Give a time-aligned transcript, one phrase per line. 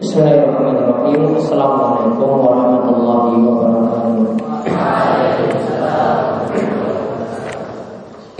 [0.00, 1.36] Bismillahirrahmanirrahim.
[1.36, 4.16] Assalamualaikum warahmatullahi wabarakatuh.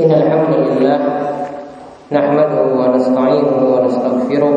[0.00, 1.00] Innal hamdalillah
[2.08, 4.56] nahmaduhu wa nasta'inuhu wa nastaghfiruh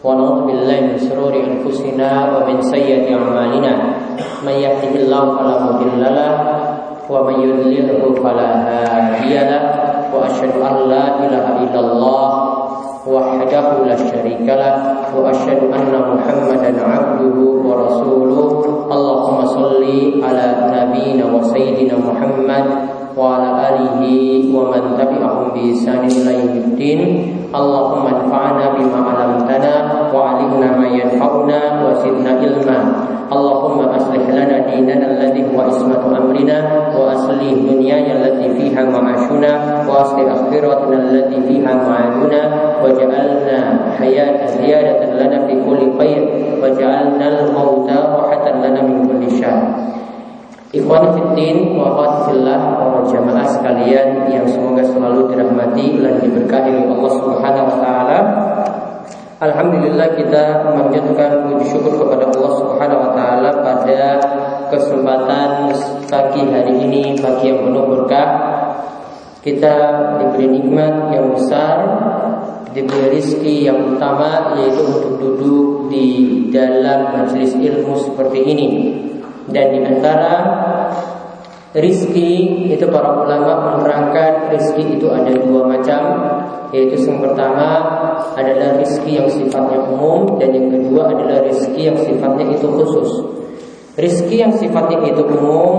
[0.00, 4.00] wa na'udzu billahi min shururi anfusina wa min sayyiati a'malina.
[4.40, 11.20] May yahdihillahu fala mudilla lahu wa may yudlilhu fala hadiya lahu wa asyhadu an la
[11.20, 12.45] ilaha illallah
[13.07, 14.75] وحده لا شريك له
[15.17, 17.37] وأشهد أن محمدا عبده
[17.67, 18.49] ورسوله
[18.91, 19.83] اللهم صل
[20.25, 20.45] على
[20.75, 22.65] نبينا وسيدنا محمد
[23.17, 24.01] وعلى آله
[24.55, 27.01] ومن تبعهم بإحسان إلى يوم الدين
[27.55, 29.73] اللهم انفعنا بما علمتنا
[30.35, 32.79] وعلمنا ما ينفعنا وزدنا علما
[33.31, 36.57] اللهم أصلح لنا ديننا الذي هو عصمة أمرنا
[36.99, 39.51] وأصلح دنيانا التي فيها معاشنا
[39.89, 42.41] وأصلح آخرتنا التي فيها معادنا
[42.83, 43.59] وجعلنا
[43.99, 46.21] حياة زيادة لنا في كل خير
[46.63, 49.61] وجعلنا الموت راحة لنا من كل شر
[50.71, 57.11] Ikhwan fiddin wa fillah para jamaah sekalian yang semoga selalu dirahmati dan diberkahi oleh Allah
[57.11, 58.17] Subhanahu wa taala.
[59.36, 64.02] Alhamdulillah kita memanjatkan puji syukur kepada Allah Subhanahu wa taala pada
[64.72, 65.76] kesempatan
[66.08, 68.28] pagi hari ini pagi yang penuh berkah.
[69.44, 69.74] Kita
[70.16, 71.76] diberi nikmat yang besar,
[72.72, 76.08] diberi rizki yang utama yaitu untuk duduk di
[76.48, 78.68] dalam majelis ilmu seperti ini.
[79.52, 80.34] Dan di antara
[81.76, 86.00] rizki itu para ulama menerangkan rizki itu ada dua macam
[86.74, 87.68] yaitu yang pertama
[88.34, 93.10] adalah rizki yang sifatnya umum dan yang kedua adalah rizki yang sifatnya itu khusus.
[93.96, 95.76] Rizki yang sifatnya itu umum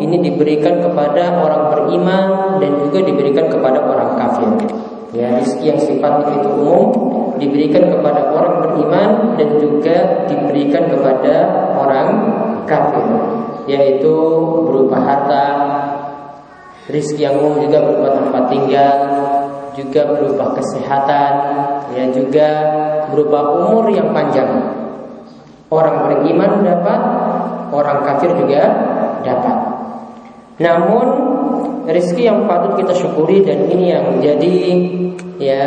[0.00, 4.50] ini diberikan kepada orang beriman dan juga diberikan kepada orang kafir.
[5.10, 6.86] Ya, rizki yang sifatnya itu umum
[7.36, 11.34] diberikan kepada orang beriman dan juga diberikan kepada
[11.76, 12.08] orang
[12.64, 13.04] kafir,
[13.66, 14.14] yaitu
[14.64, 15.46] berupa harta,
[16.88, 18.96] rizki yang umum juga berupa tempat tinggal,
[19.80, 21.32] juga berupa kesehatan,
[21.96, 22.48] ya juga
[23.08, 24.48] berupa umur yang panjang.
[25.70, 27.00] Orang beriman dapat,
[27.72, 28.62] orang kafir juga
[29.22, 29.56] dapat.
[30.60, 31.06] Namun
[31.88, 34.54] rezeki yang patut kita syukuri dan ini yang menjadi
[35.40, 35.62] ya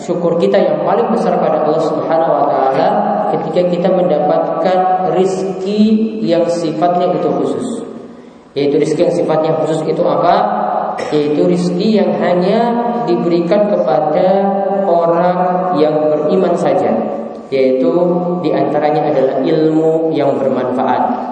[0.00, 2.88] syukur kita yang paling besar pada Allah Subhanahu wa taala
[3.36, 4.78] ketika kita mendapatkan
[5.12, 7.68] rizki yang sifatnya itu khusus.
[8.56, 10.60] Yaitu rizki yang sifatnya khusus itu apa?
[11.08, 12.60] yaitu rizki yang hanya
[13.10, 14.26] diberikan kepada
[14.86, 16.94] orang yang beriman saja
[17.50, 17.90] yaitu
[18.46, 21.30] di antaranya adalah ilmu yang bermanfaat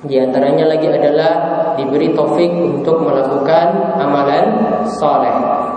[0.00, 1.32] di antaranya lagi adalah
[1.76, 4.44] diberi taufik untuk melakukan amalan
[4.88, 5.32] soleh.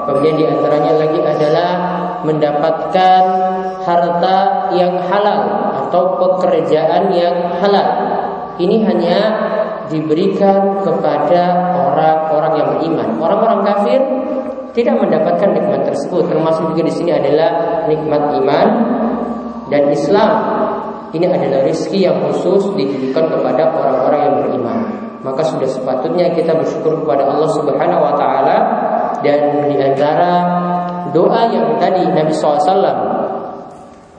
[0.07, 1.69] Kemudian di antaranya lagi adalah
[2.23, 3.23] mendapatkan
[3.83, 4.37] harta
[4.71, 5.41] yang halal
[5.83, 7.87] atau pekerjaan yang halal.
[8.63, 9.19] Ini hanya
[9.91, 13.09] diberikan kepada orang-orang yang beriman.
[13.19, 13.99] Orang-orang kafir
[14.73, 16.29] tidak mendapatkan nikmat tersebut.
[16.29, 18.67] Termasuk juga di sini adalah nikmat iman
[19.69, 20.31] dan Islam.
[21.13, 24.79] Ini adalah rezeki yang khusus ditujukan kepada orang-orang yang beriman.
[25.21, 28.57] Maka sudah sepatutnya kita bersyukur kepada Allah Subhanahu wa taala
[29.21, 30.31] dan di antara
[31.13, 32.73] doa yang tadi Nabi SAW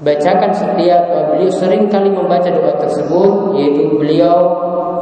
[0.00, 1.02] bacakan setiap
[1.34, 4.38] beliau sering kali membaca doa tersebut yaitu beliau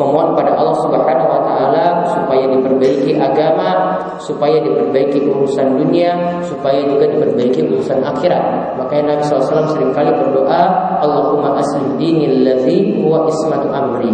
[0.00, 7.08] memohon pada Allah Subhanahu wa taala supaya diperbaiki agama, supaya diperbaiki urusan dunia, supaya juga
[7.08, 8.76] diperbaiki urusan akhirat.
[8.76, 10.62] Makanya Nabi SAW sering kali berdoa,
[11.00, 14.12] Allahumma aslim dinil ladzi wa ismatu amri.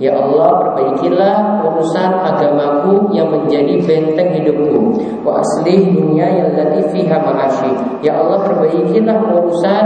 [0.00, 7.20] Ya Allah perbaikilah urusan agamaku yang menjadi benteng hidupku Wa aslih dunia yang ladzi fiha
[7.20, 9.84] ma'ashi Ya Allah perbaikilah urusan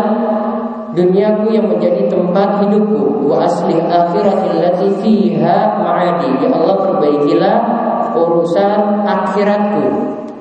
[0.94, 3.28] duniaku yang menjadi tempat hidupku.
[3.28, 6.30] Wa asli akhiratil lati fiha ma'adi.
[6.40, 7.56] Ya Allah perbaikilah
[8.14, 9.86] urusan akhiratku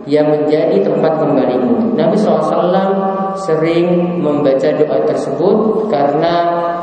[0.04, 2.92] yang menjadi tempat kembaliku Nabi SAW
[3.40, 6.34] sering membaca doa tersebut karena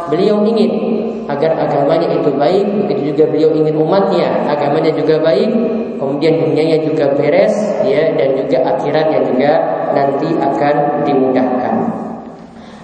[0.09, 0.72] beliau ingin
[1.30, 2.66] agar agamanya itu baik.
[2.91, 5.50] Begitu juga beliau ingin umatnya agamanya juga baik.
[6.00, 7.53] Kemudian dunianya juga beres
[7.84, 9.53] ya dan juga akhiratnya juga
[9.92, 10.74] nanti akan
[11.04, 11.74] dimudahkan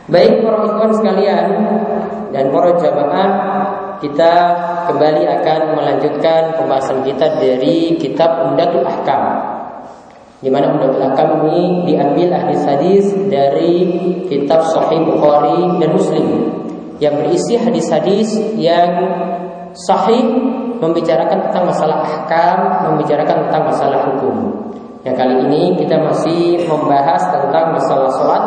[0.07, 1.47] Baik para ikhwan sekalian
[2.31, 3.31] dan para jamaah
[3.99, 4.35] kita
[4.87, 9.23] kembali akan melanjutkan pembahasan kita dari kitab Umdatul Ahkam.
[10.39, 13.83] Di mana Umdatul Ahkam ini diambil hadis-hadis dari
[14.31, 16.27] kitab Sahih Bukhari dan Muslim
[17.03, 19.11] yang berisi hadis-hadis yang
[19.75, 20.23] sahih
[20.79, 22.59] membicarakan tentang masalah ahkam,
[22.95, 24.37] membicarakan tentang masalah hukum.
[25.03, 28.45] Yang kali ini kita masih membahas tentang masalah sholat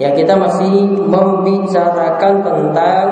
[0.00, 3.06] Ya kita masih membicarakan tentang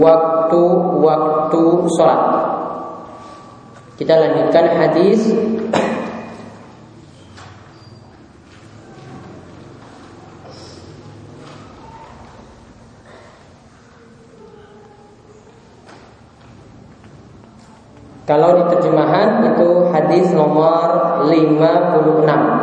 [0.00, 2.22] waktu-waktu sholat.
[4.00, 5.28] Kita lanjutkan hadis
[18.30, 22.59] Kalau di terjemahan itu hadis nomor 56.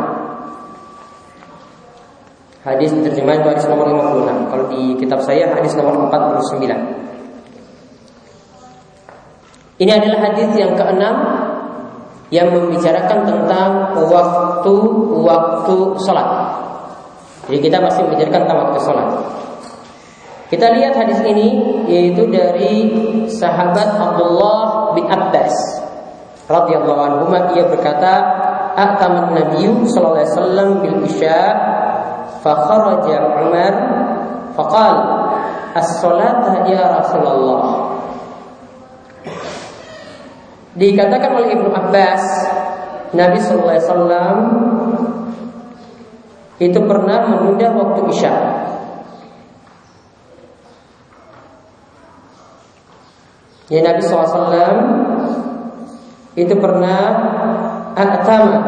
[2.68, 4.52] Hadis terjemahan itu hadis nomor 56.
[4.52, 6.68] Kalau di kitab saya hadis nomor 49.
[9.78, 11.16] Ini adalah hadis yang keenam
[12.28, 16.28] yang membicarakan tentang waktu-waktu sholat.
[17.48, 19.08] Jadi kita masih membicarakan tentang waktu sholat.
[20.52, 21.48] Kita lihat hadis ini
[21.88, 22.72] yaitu dari
[23.32, 25.56] sahabat Abdullah bin Abbas
[26.48, 28.12] radhiyallahu anhu ia berkata
[28.72, 31.40] ataman Nabi sallallahu alaihi wasallam bil isya
[32.48, 33.74] fa kharaja Umar
[34.56, 34.96] faqal
[35.76, 37.92] as-salata ya Rasulullah
[40.78, 42.24] Dikatakan oleh Ibnu Abbas
[43.12, 44.36] Nabi sallallahu alaihi wasallam
[46.58, 48.34] itu pernah menunda waktu Isya
[53.68, 54.48] Ya Nabi SAW
[56.32, 57.00] itu pernah
[57.92, 58.58] atama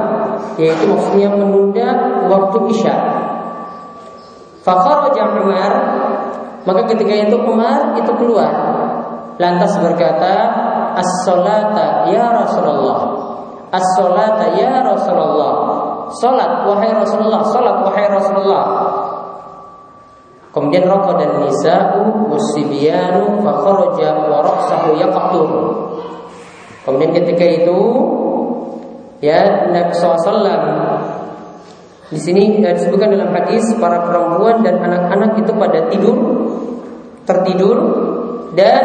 [0.60, 1.88] yaitu maksudnya menunda
[2.28, 2.94] waktu isya.
[4.60, 5.72] Fakharaja Umar.
[6.68, 8.52] Maka ketika itu Umar itu keluar.
[9.40, 10.32] Lantas berkata
[11.00, 13.00] as-salata ya Rasulullah.
[13.72, 15.54] As-salata ya Rasulullah.
[16.18, 18.66] Salat wahai Rasulullah salat wahai Rasulullah.
[20.50, 25.50] Kemudian rokok dan nisa'u musibyanu fa kharaja wa ra'sahu yaqtur.
[26.82, 27.78] Kemudian ketika itu
[29.22, 30.50] ya Nabi SAW
[32.10, 36.16] di sini ya, disebutkan dalam hadis para perempuan dan anak-anak itu pada tidur
[37.22, 37.76] tertidur
[38.58, 38.84] dan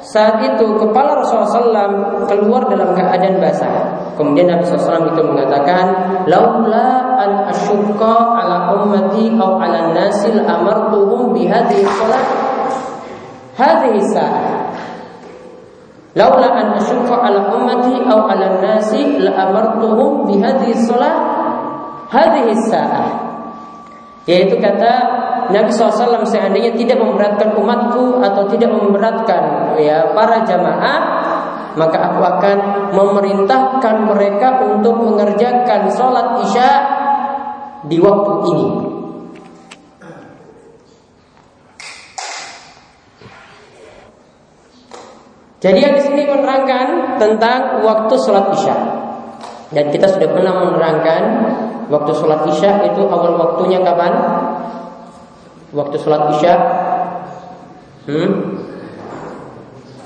[0.00, 3.72] saat itu kepala Rasulullah SAW keluar dalam keadaan basah.
[4.16, 5.86] Kemudian Nabi SAW itu mengatakan,
[6.24, 12.26] Laula an asyukka ala ummati au ala nasil amartuhum bihadhi salat
[13.60, 14.72] hadhihi sa'ah.
[16.16, 21.39] Laula an asyukka ala ummati au ala nasi la amartuhum bihadhi salat
[22.10, 23.08] hadhihi sa'ah.
[24.28, 24.92] Yaitu kata
[25.50, 30.98] Nabi SAW seandainya tidak memberatkan umatku atau tidak memberatkan ya para jamaah,
[31.74, 32.58] maka aku akan
[32.94, 36.70] memerintahkan mereka untuk mengerjakan sholat isya
[37.86, 38.68] di waktu ini.
[45.60, 48.76] Jadi yang di sini menerangkan tentang waktu sholat isya.
[49.70, 51.22] Dan kita sudah pernah menerangkan
[51.90, 54.12] waktu sholat isya itu awal waktunya kapan?
[55.74, 56.54] Waktu sholat isya.
[58.06, 58.30] Hmm?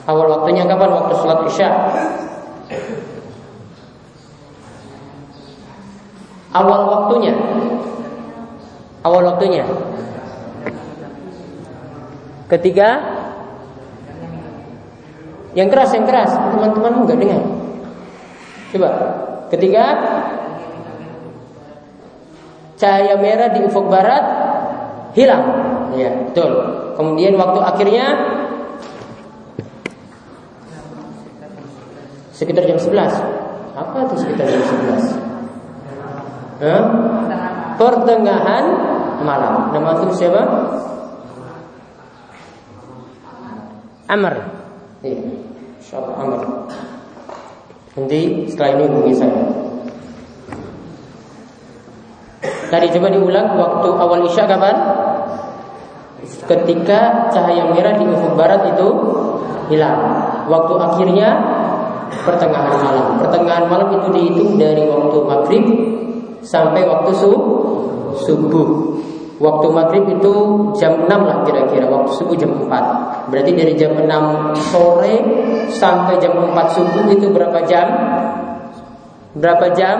[0.09, 0.91] Awal waktunya kapan?
[0.93, 1.69] Waktu sholat isya.
[6.57, 7.35] Awal waktunya.
[9.05, 9.65] Awal waktunya.
[12.49, 12.89] Ketiga.
[15.55, 16.31] Yang keras, yang keras.
[16.33, 17.43] Teman-teman enggak dengar?
[18.75, 18.91] Coba.
[19.55, 19.85] Ketiga
[22.85, 24.21] Cahaya merah di ufuk barat
[25.17, 25.41] hilang.
[25.97, 26.53] Ya, betul.
[27.01, 28.13] Kemudian waktu akhirnya
[32.37, 33.09] sekitar jam 11.
[33.73, 35.17] Apa itu sekitar jam 11?
[36.61, 36.83] Hah?
[37.81, 38.65] Pertengahan
[39.25, 39.73] malam.
[39.73, 40.45] Nama itu siapa?
[44.13, 44.45] Amr.
[45.01, 45.25] Iya.
[46.21, 46.69] Amr.
[47.97, 48.21] Nanti
[48.53, 49.64] setelah ini hubungi saya.
[52.75, 54.75] Tadi coba diulang waktu awal isya kapan?
[56.43, 58.89] Ketika cahaya merah di ufuk barat itu
[59.71, 60.03] hilang.
[60.51, 61.29] Waktu akhirnya
[62.27, 63.07] pertengahan malam.
[63.23, 65.65] Pertengahan malam itu dihitung dari waktu maghrib
[66.43, 68.69] sampai waktu subuh.
[69.39, 70.35] Waktu maghrib itu
[70.79, 74.07] jam 6 lah kira-kira Waktu subuh jam 4 Berarti dari jam 6
[74.71, 75.15] sore
[75.75, 77.91] Sampai jam 4 subuh itu berapa jam?
[79.35, 79.99] Berapa jam?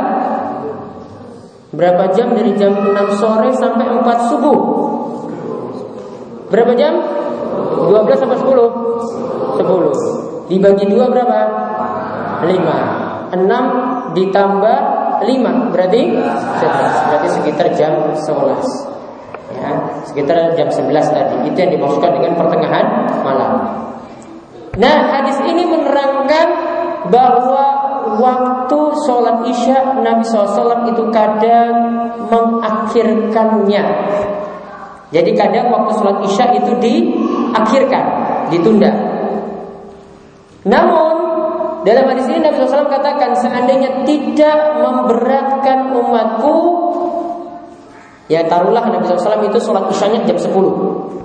[1.75, 4.59] Berapa jam dari jam 6 sore sampai 4 subuh?
[6.49, 6.95] Berapa jam?
[7.91, 8.47] 12 sampai 10?
[9.59, 11.39] 10 Dibagi 2 berapa?
[12.47, 14.79] 5 6 ditambah
[15.27, 18.23] 5 Berarti 11 Berarti sekitar jam 11
[19.59, 19.71] ya,
[20.07, 22.87] Sekitar jam 11 tadi Itu yang dimaksudkan dengan pertengahan
[23.27, 23.53] malam
[24.79, 26.47] Nah hadis ini menerangkan
[27.11, 27.84] bahwa
[28.21, 31.75] waktu sholat isya Nabi SAW itu kadang
[32.29, 33.85] mengakhirkannya
[35.15, 38.05] Jadi kadang waktu sholat isya itu diakhirkan,
[38.51, 38.91] ditunda.
[40.67, 41.15] Namun
[41.85, 46.57] dalam hadis ini Nabi SAW katakan seandainya tidak memberatkan umatku
[48.25, 51.24] Ya taruhlah Nabi SAW itu sholat isyanya jam 10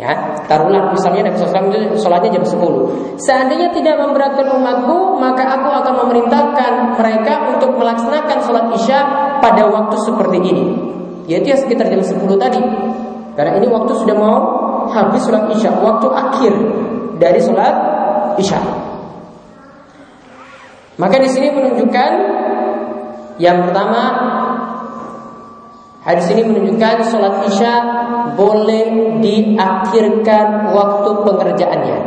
[0.00, 0.16] Ya,
[0.48, 5.94] taruhlah misalnya Nabi SAW itu sholatnya jam 10 Seandainya tidak memberatkan umatku Maka aku akan
[6.00, 8.98] memerintahkan mereka untuk melaksanakan sholat isya
[9.44, 10.64] pada waktu seperti ini.
[11.28, 12.64] Yaitu ya sekitar jam 10 tadi.
[13.36, 14.36] Karena ini waktu sudah mau
[14.88, 16.52] habis sholat isya Waktu akhir
[17.20, 17.74] dari sholat
[18.40, 18.56] isya.
[20.96, 22.10] Maka di sini menunjukkan
[23.36, 24.02] Yang pertama
[26.10, 27.74] Hadis ini menunjukkan sholat isya
[28.34, 31.98] boleh diakhirkan waktu pengerjaannya.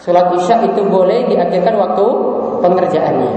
[0.00, 2.06] Sholat isya itu boleh diakhirkan waktu
[2.64, 3.34] pengerjaannya.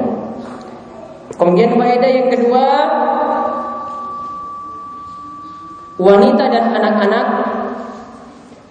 [1.36, 2.66] Kemudian faedah yang kedua,
[6.00, 7.28] wanita dan anak-anak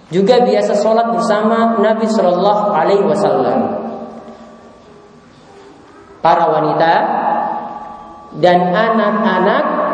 [0.09, 3.59] juga biasa sholat bersama Nabi Shallallahu Alaihi Wasallam.
[6.25, 6.93] Para wanita
[8.41, 9.86] dan anak-anak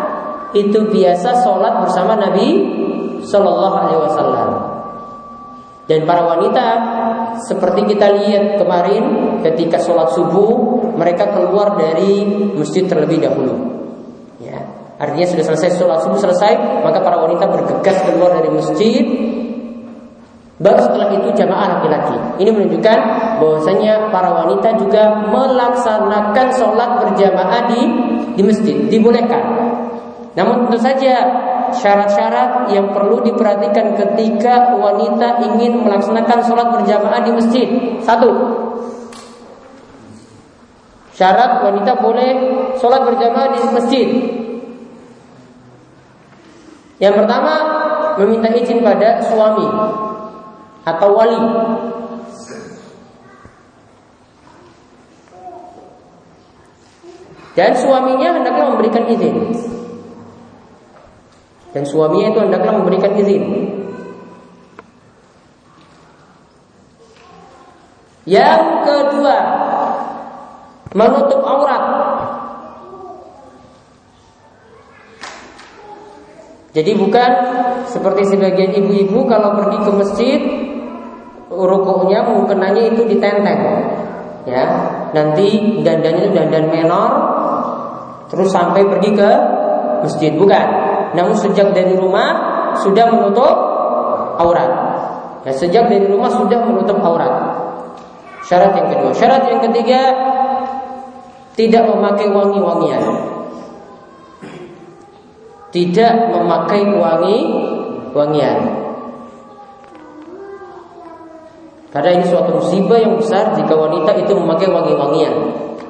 [0.54, 2.48] itu biasa sholat bersama Nabi
[3.26, 4.50] Shallallahu Alaihi Wasallam.
[5.84, 6.66] Dan para wanita
[7.44, 9.04] seperti kita lihat kemarin
[9.44, 12.24] ketika sholat subuh mereka keluar dari
[12.56, 13.84] masjid terlebih dahulu.
[14.40, 14.64] Ya,
[15.02, 19.04] artinya sudah selesai sholat subuh selesai maka para wanita bergegas keluar dari masjid.
[20.64, 22.16] Baru setelah itu jamaah laki-laki.
[22.40, 23.00] Ini menunjukkan
[23.42, 27.82] bahwasanya para wanita juga melaksanakan sholat berjamaah di
[28.40, 29.63] di masjid dibolehkan
[30.34, 31.14] namun tentu saja
[31.78, 37.68] syarat-syarat yang perlu diperhatikan ketika wanita ingin melaksanakan sholat berjamaah di masjid.
[38.02, 38.30] Satu,
[41.14, 42.32] syarat wanita boleh
[42.82, 44.08] sholat berjamaah di masjid.
[46.98, 47.54] Yang pertama,
[48.18, 49.70] meminta izin pada suami
[50.82, 51.42] atau wali.
[57.54, 59.38] Dan suaminya hendaknya memberikan izin.
[61.74, 63.44] Dan suaminya itu hendaklah memberikan izin.
[68.24, 69.38] Yang kedua,
[70.96, 71.84] menutup aurat.
[76.74, 77.32] Jadi bukan
[77.86, 80.40] seperti sebagian ibu-ibu kalau pergi ke masjid
[81.54, 83.62] rukuknya mukenanya itu ditenteng.
[84.50, 84.64] Ya,
[85.14, 87.12] nanti dandanya itu dandan menor
[88.34, 89.30] terus sampai pergi ke
[90.02, 90.83] masjid bukan.
[91.14, 92.30] Namun sejak dari rumah
[92.82, 93.54] sudah menutup
[94.42, 94.72] aurat.
[95.46, 97.34] Ya, sejak dari rumah sudah menutup aurat.
[98.44, 99.12] Syarat yang kedua.
[99.16, 100.02] Syarat yang ketiga
[101.54, 103.04] tidak memakai wangi-wangian.
[105.74, 107.40] Tidak memakai wangi
[108.14, 108.60] wangian.
[111.94, 115.34] Karena ini suatu musibah yang besar jika wanita itu memakai wangi-wangian.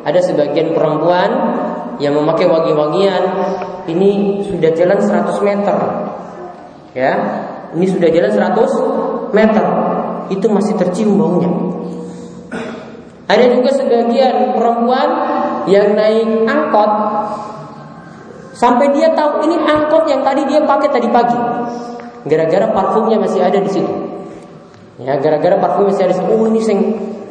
[0.03, 1.31] Ada sebagian perempuan
[1.99, 3.23] yang memakai wangi-wangian
[3.89, 5.77] ini sudah jalan 100 meter.
[6.93, 7.13] Ya,
[7.73, 9.65] ini sudah jalan 100 meter.
[10.31, 11.49] Itu masih tercium baunya.
[13.27, 15.09] Ada juga sebagian perempuan
[15.65, 16.91] yang naik angkot
[18.53, 21.39] sampai dia tahu ini angkot yang tadi dia pakai tadi pagi.
[22.29, 23.93] Gara-gara parfumnya masih ada di situ.
[25.01, 26.29] Ya, gara-gara parfum masih ada di situ.
[26.29, 26.79] Oh, ini sing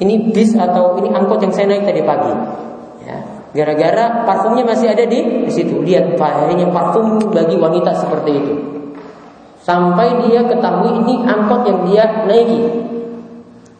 [0.03, 2.33] ini bis atau ini angkot yang saya naik tadi pagi.
[3.53, 5.85] Gara-gara parfumnya masih ada di, di situ.
[5.85, 6.17] Lihat
[6.57, 8.55] ini parfum bagi wanita seperti itu.
[9.61, 12.61] Sampai dia ketahui ini angkot yang dia naiki.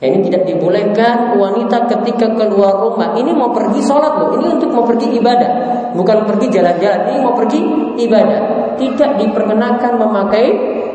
[0.03, 3.15] Ini tidak dibolehkan wanita ketika keluar rumah.
[3.15, 4.35] Ini mau pergi sholat loh.
[4.35, 5.51] Ini untuk mau pergi ibadah,
[5.95, 7.01] bukan pergi jalan-jalan.
[7.07, 7.59] Ini mau pergi
[8.03, 8.41] ibadah.
[8.83, 10.47] Tidak diperkenankan memakai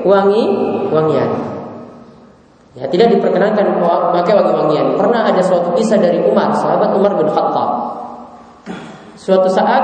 [0.04, 0.44] wangi
[0.92, 1.30] wangian.
[2.76, 5.00] Ya, tidak diperkenankan memakai wangi-wangian.
[5.00, 7.87] Pernah ada suatu kisah dari Umar, sahabat Umar bin Khattab.
[9.18, 9.84] Suatu saat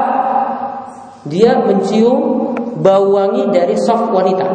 [1.25, 4.47] dia mencium bau wangi dari soft wanita.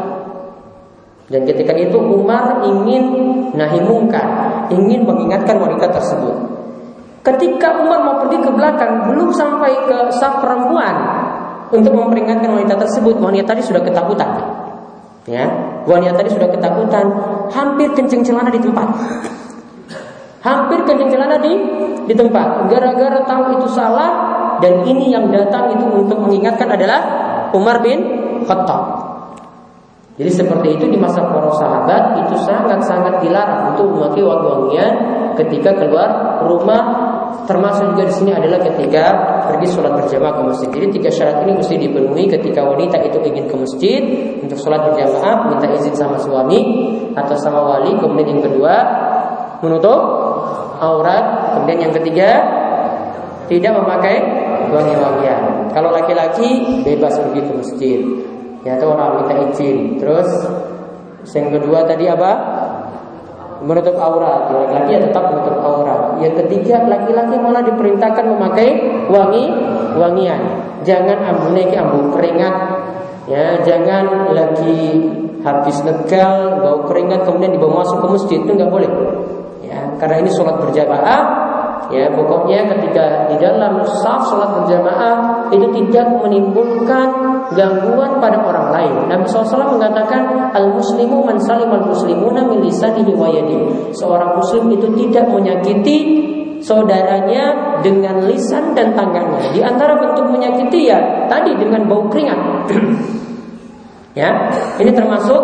[1.29, 3.05] Dan ketika itu Umar ingin
[3.53, 3.81] nahi
[4.73, 6.35] ingin mengingatkan wanita tersebut.
[7.21, 10.97] Ketika Umar mau pergi ke belakang, belum sampai ke saf perempuan
[11.69, 14.31] untuk memperingatkan wanita tersebut, wanita tadi sudah ketakutan.
[15.29, 15.45] Ya,
[15.85, 17.05] wanita tadi sudah ketakutan,
[17.53, 18.89] hampir kencing celana di tempat.
[20.49, 21.53] Hampir kencing celana di
[22.09, 22.71] di tempat.
[22.73, 27.00] Gara-gara tahu itu salah, dan ini yang datang itu untuk mengingatkan adalah
[27.55, 27.99] Umar bin
[28.45, 29.09] Khattab.
[30.19, 34.93] Jadi seperti itu di masa para sahabat itu sangat-sangat dilarang untuk memakai wangi-wangian
[35.38, 36.83] ketika keluar rumah
[37.47, 39.05] termasuk juga di sini adalah ketika
[39.47, 40.69] pergi sholat berjamaah ke masjid.
[40.75, 44.03] Jadi tiga syarat ini mesti dipenuhi ketika wanita itu ingin ke masjid
[44.43, 46.61] untuk sholat berjamaah, minta izin sama suami
[47.15, 47.95] atau sama wali.
[48.03, 48.75] Kemudian yang kedua
[49.62, 50.00] menutup
[50.83, 51.55] aurat.
[51.55, 52.31] Kemudian yang ketiga
[53.47, 54.17] tidak memakai
[54.71, 55.71] wangi-wangian.
[55.73, 58.01] Kalau laki-laki bebas pergi ke masjid.
[58.67, 59.97] Ya, itu orang minta izin.
[60.03, 60.29] Terus
[61.33, 62.33] yang kedua tadi apa?
[63.63, 64.51] Menutup aurat.
[64.51, 66.19] Laki-laki ya tetap menutup aurat.
[66.23, 68.69] Yang ketiga, laki-laki malah diperintahkan memakai
[69.11, 69.45] wangi
[69.99, 70.41] wangian.
[70.87, 72.55] Jangan ambuneki ambu keringat.
[73.29, 75.05] Ya, jangan lagi
[75.45, 78.91] habis negal, bau keringat kemudian dibawa masuk ke masjid itu nggak boleh.
[79.63, 81.48] Ya, karena ini sholat berjamaah
[81.88, 87.09] Ya, pokoknya ketika di dalam saf sholat berjamaah itu tidak menimbulkan
[87.57, 88.95] gangguan pada orang lain.
[89.09, 93.16] Nabi SAW mengatakan al muslimu man salim al muslimuna min lisanihi
[93.97, 95.99] Seorang muslim itu tidak menyakiti
[96.61, 99.57] saudaranya dengan lisan dan tangannya.
[99.57, 102.68] Di antara bentuk menyakiti ya tadi dengan bau keringat.
[104.21, 104.30] ya,
[104.76, 105.40] ini termasuk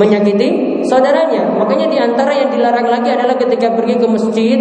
[0.00, 1.54] menyakiti saudaranya.
[1.60, 4.60] Makanya di antara yang dilarang lagi adalah ketika pergi ke masjid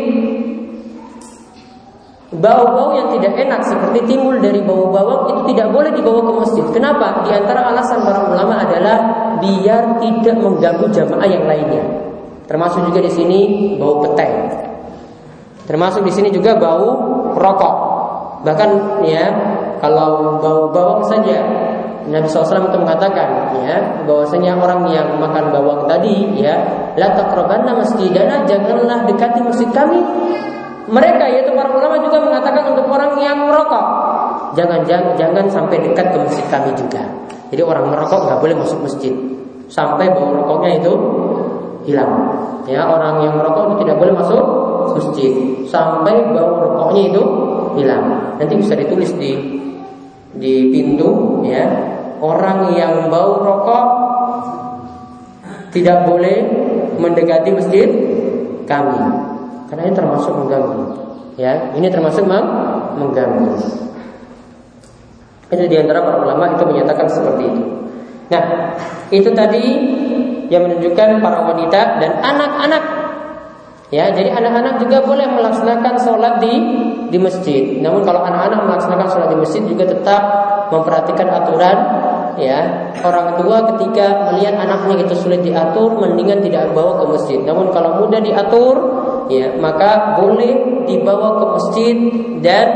[2.33, 6.65] Bau-bau yang tidak enak seperti timbul dari bau bawang itu tidak boleh dibawa ke masjid.
[6.73, 7.21] Kenapa?
[7.21, 8.97] Di antara alasan para ulama adalah
[9.37, 11.85] biar tidak mengganggu jamaah yang lainnya.
[12.49, 13.39] Termasuk juga di sini
[13.77, 14.33] bau petai.
[15.69, 16.89] Termasuk di sini juga bau
[17.37, 17.75] rokok.
[18.41, 18.69] Bahkan
[19.05, 19.29] ya
[19.77, 21.37] kalau bau bawang saja
[22.03, 26.59] Nabi SAW itu mengatakan ya bahwasanya orang yang makan bawang tadi ya
[26.99, 30.03] la taqrabanna masjidana janganlah dekati masjid kami
[30.89, 33.85] mereka yaitu para ulama juga mengatakan untuk orang yang merokok
[34.53, 37.03] jangan jangan, jangan sampai dekat ke masjid kami juga.
[37.53, 39.13] Jadi orang merokok nggak boleh masuk masjid
[39.69, 40.93] sampai bau rokoknya itu
[41.85, 42.13] hilang.
[42.65, 44.43] Ya orang yang merokok itu tidak boleh masuk
[44.97, 45.31] masjid
[45.69, 47.23] sampai bau rokoknya itu
[47.77, 48.37] hilang.
[48.41, 49.61] Nanti bisa ditulis di
[50.33, 51.65] di pintu ya
[52.17, 53.85] orang yang bau rokok
[55.73, 56.37] tidak boleh
[57.01, 57.89] mendekati masjid
[58.69, 59.32] kami.
[59.73, 60.85] Karena ini termasuk mengganggu.
[61.33, 63.57] Ya, ini termasuk mengganggu.
[65.49, 67.63] Itu di antara para ulama itu menyatakan seperti itu.
[68.29, 68.43] Nah,
[69.09, 69.65] itu tadi
[70.53, 72.83] yang menunjukkan para wanita dan anak-anak.
[73.89, 76.53] Ya, jadi anak-anak juga boleh melaksanakan sholat di
[77.09, 77.81] di masjid.
[77.81, 80.21] Namun kalau anak-anak melaksanakan sholat di masjid juga tetap
[80.69, 81.77] memperhatikan aturan
[82.38, 87.69] ya orang tua ketika melihat anaknya itu sulit diatur mendingan tidak bawa ke masjid namun
[87.69, 91.97] kalau mudah diatur ya maka boleh dibawa ke masjid
[92.43, 92.67] dan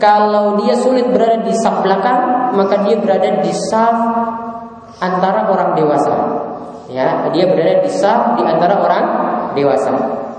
[0.00, 3.96] kalau dia sulit berada di saf belakang maka dia berada di saf
[4.98, 6.14] antara orang dewasa.
[6.90, 9.04] Ya dia berada di saf di antara orang
[9.54, 9.92] dewasa.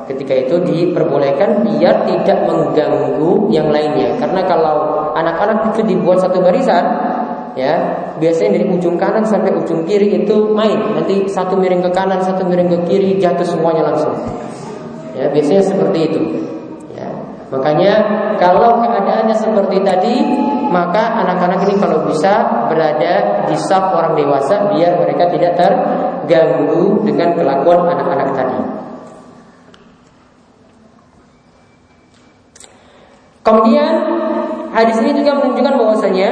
[0.09, 4.17] Ketika itu diperbolehkan biar tidak mengganggu yang lainnya.
[4.19, 6.83] Karena kalau anak-anak itu dibuat satu barisan
[7.51, 7.75] ya
[8.15, 10.97] biasanya dari ujung kanan sampai ujung kiri itu main.
[10.97, 14.17] Nanti satu miring ke kanan satu miring ke kiri jatuh semuanya langsung
[15.21, 16.21] Ya, biasanya seperti itu.
[16.97, 17.05] Ya.
[17.53, 17.93] Makanya
[18.41, 20.15] kalau keadaannya seperti tadi,
[20.73, 27.37] maka anak-anak ini kalau bisa berada di saf orang dewasa biar mereka tidak terganggu dengan
[27.37, 28.59] kelakuan anak-anak tadi.
[33.45, 33.93] Kemudian
[34.73, 36.29] hadis ini juga menunjukkan bahwasanya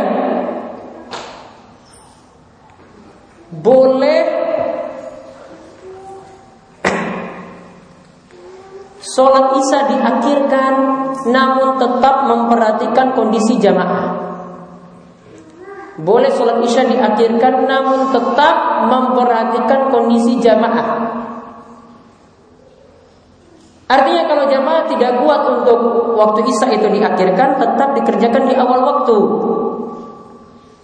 [3.60, 4.38] boleh
[9.09, 10.73] Sholat isya diakhirkan
[11.33, 14.29] namun tetap memperhatikan kondisi jamaah.
[15.99, 21.09] Boleh sholat isya diakhirkan namun tetap memperhatikan kondisi jamaah.
[23.89, 25.79] Artinya kalau jamaah tidak kuat untuk
[26.13, 29.17] waktu isya itu diakhirkan, tetap dikerjakan di awal waktu.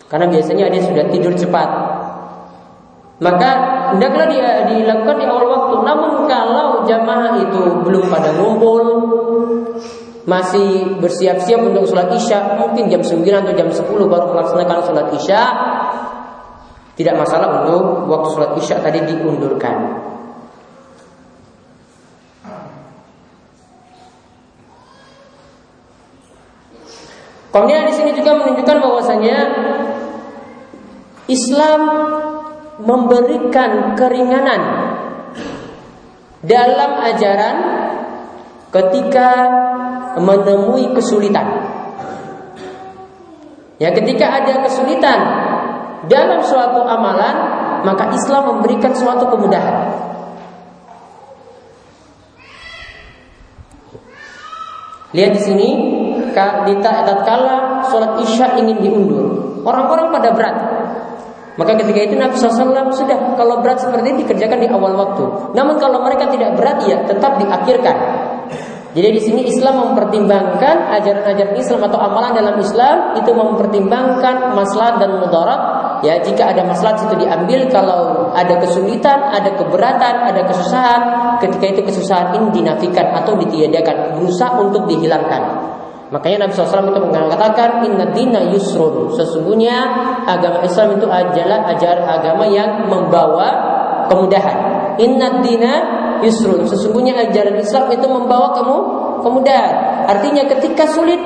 [0.10, 1.70] Karena biasanya dia sudah tidur cepat.
[3.16, 3.50] Maka
[3.96, 5.76] hendaklah dia dilakukan di awal waktu.
[5.88, 8.84] Namun kalau jamaah itu belum pada ngumpul,
[10.28, 15.42] masih bersiap-siap untuk sholat isya, mungkin jam 9 atau jam 10 baru melaksanakan sholat isya,
[17.00, 20.04] tidak masalah untuk waktu sholat isya tadi diundurkan.
[27.56, 29.38] Kemudian di sini juga menunjukkan bahwasanya
[31.32, 31.82] Islam
[32.82, 34.62] memberikan keringanan
[36.44, 37.58] dalam ajaran
[38.70, 39.30] ketika
[40.20, 41.48] menemui kesulitan.
[43.76, 45.20] Ya, ketika ada kesulitan
[46.08, 47.36] dalam suatu amalan,
[47.84, 49.92] maka Islam memberikan suatu kemudahan.
[55.16, 55.70] Lihat di sini,
[56.36, 60.56] di tatkala sholat isya ingin diundur, orang-orang pada berat.
[61.56, 65.24] Maka ketika itu Nabi SAW sudah kalau berat seperti ini dikerjakan di awal waktu.
[65.56, 67.96] Namun kalau mereka tidak berat ya tetap diakhirkan.
[68.96, 75.20] Jadi di sini Islam mempertimbangkan ajaran-ajaran Islam atau amalan dalam Islam itu mempertimbangkan masalah dan
[75.20, 75.62] mudarat.
[76.00, 81.02] Ya, jika ada masalah itu diambil, kalau ada kesulitan, ada keberatan, ada kesusahan,
[81.44, 85.44] ketika itu kesusahan ini dinafikan atau ditiadakan, berusaha untuk dihilangkan.
[86.16, 89.12] Makanya Nabi SAW itu mengatakan Inna dina yusrun.
[89.20, 89.76] Sesungguhnya
[90.24, 93.52] agama Islam itu adalah ajar agama yang membawa
[94.08, 94.58] kemudahan.
[94.96, 95.74] Inna dina
[96.24, 96.64] yusrun.
[96.72, 98.78] Sesungguhnya ajaran Islam itu membawa kamu
[99.28, 100.08] kemudahan.
[100.08, 101.20] Artinya ketika sulit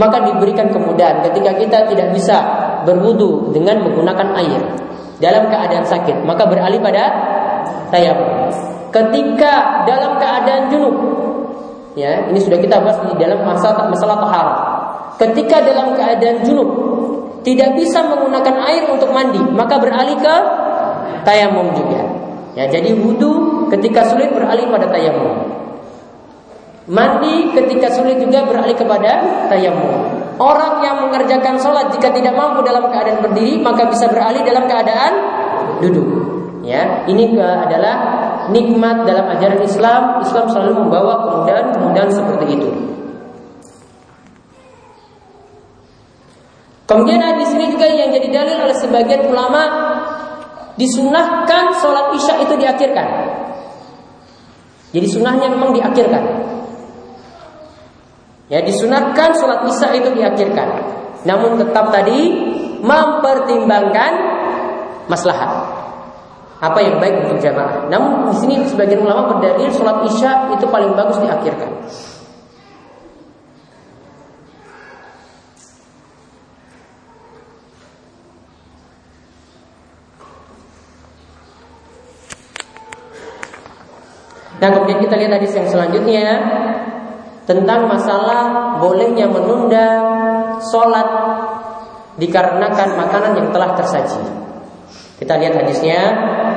[0.00, 1.20] Maka diberikan kemudahan.
[1.28, 2.36] Ketika kita tidak bisa
[2.88, 4.62] berwudu dengan menggunakan air
[5.20, 7.04] Dalam keadaan sakit Maka beralih pada
[7.92, 8.48] tayamum.
[8.88, 10.96] Ketika dalam keadaan junub
[11.98, 14.58] Ya, ini sudah kita bahas di dalam masalah masalah taharah.
[15.18, 16.70] Ketika dalam keadaan junub
[17.42, 20.34] tidak bisa menggunakan air untuk mandi, maka beralih ke
[21.26, 22.00] tayamum juga.
[22.54, 25.50] Ya, jadi wudhu ketika sulit beralih pada tayamum.
[26.90, 30.10] Mandi ketika sulit juga beralih kepada tayamum.
[30.40, 35.12] Orang yang mengerjakan sholat jika tidak mampu dalam keadaan berdiri maka bisa beralih dalam keadaan
[35.84, 36.08] duduk.
[36.64, 38.19] Ya, ini adalah
[38.50, 42.70] nikmat dalam ajaran Islam, Islam selalu membawa kemudahan-kemudahan seperti itu.
[46.90, 49.62] Kemudian di sini juga yang jadi dalil oleh sebagian ulama
[50.74, 53.08] disunahkan sholat isya itu diakhirkan.
[54.90, 56.24] Jadi sunahnya memang diakhirkan.
[58.50, 60.68] Ya disunahkan sholat isya itu diakhirkan.
[61.22, 62.34] Namun tetap tadi
[62.82, 64.12] mempertimbangkan
[65.06, 65.79] maslahat
[66.60, 67.88] apa yang baik untuk jamaah.
[67.88, 71.72] Namun di sini sebagian ulama berdalil sholat isya itu paling bagus diakhirkan.
[84.60, 86.36] Nah kemudian kita lihat hadis yang selanjutnya
[87.48, 89.88] tentang masalah bolehnya menunda
[90.60, 91.08] sholat
[92.20, 94.49] dikarenakan makanan yang telah tersaji.
[95.20, 96.00] Kita lihat hadisnya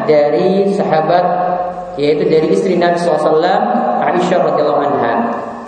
[0.08, 1.26] dari sahabat
[1.99, 3.43] yaitu dari istri Nabi SAW
[3.99, 5.13] Aisyah radhiyallahu anha.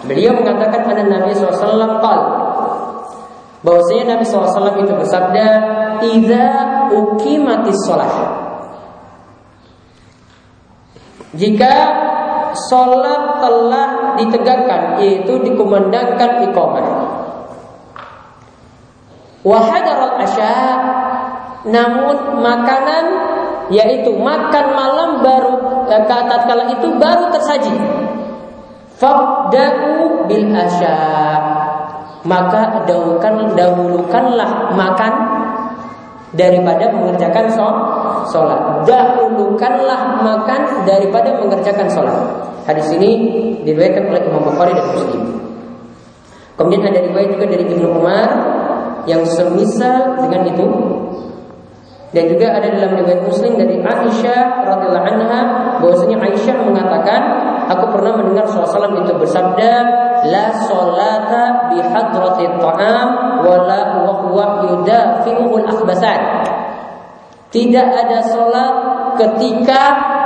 [0.07, 2.21] Beliau mengatakan ada Nabi SAW qal.
[3.67, 5.47] Bahwasanya Nabi SAW itu bersabda
[6.05, 6.45] Iza
[6.95, 8.13] uqimatis shalah.
[11.35, 11.73] Jika
[12.71, 16.87] sholat telah ditegakkan yaitu dikumandangkan iqamah.
[19.43, 20.55] Wa hadaral asya
[21.65, 23.05] namun makanan
[23.73, 25.55] yaitu makan malam baru
[25.89, 27.73] eh, kata kala itu baru tersaji.
[29.01, 30.97] Fabda'u bil asya.
[32.25, 35.13] Maka dahulukan dahulukanlah makan
[36.33, 37.45] daripada mengerjakan
[38.29, 38.85] sholat.
[38.89, 42.17] Dahulukanlah makan daripada mengerjakan sholat.
[42.65, 43.11] Hadis ini
[43.61, 45.21] diriwayatkan oleh Imam Bukhari dan Muslim.
[46.55, 48.29] Kemudian ada riwayat juga dari Ibnu Umar
[49.05, 50.65] yang semisal dengan itu
[52.15, 55.41] dan juga ada dalam riwayat Muslim dari Aisyah radhiyallahu anha
[55.83, 57.21] bahwasanya Aisyah mengatakan,
[57.67, 59.71] aku pernah mendengar Rasulullah itu bersabda,
[60.31, 63.07] la salata bi ta'am
[63.43, 66.19] wa huwa yudafi'ul akhbasan.
[67.51, 68.73] Tidak ada sholat
[69.19, 69.81] ketika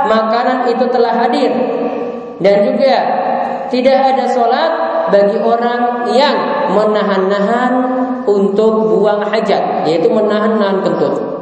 [0.06, 1.50] makanan itu telah hadir
[2.38, 2.94] dan juga
[3.66, 4.70] tidak ada sholat
[5.10, 6.38] bagi orang yang
[6.70, 7.72] menahan-nahan
[8.30, 11.39] untuk buang hajat, yaitu menahan-nahan kentut.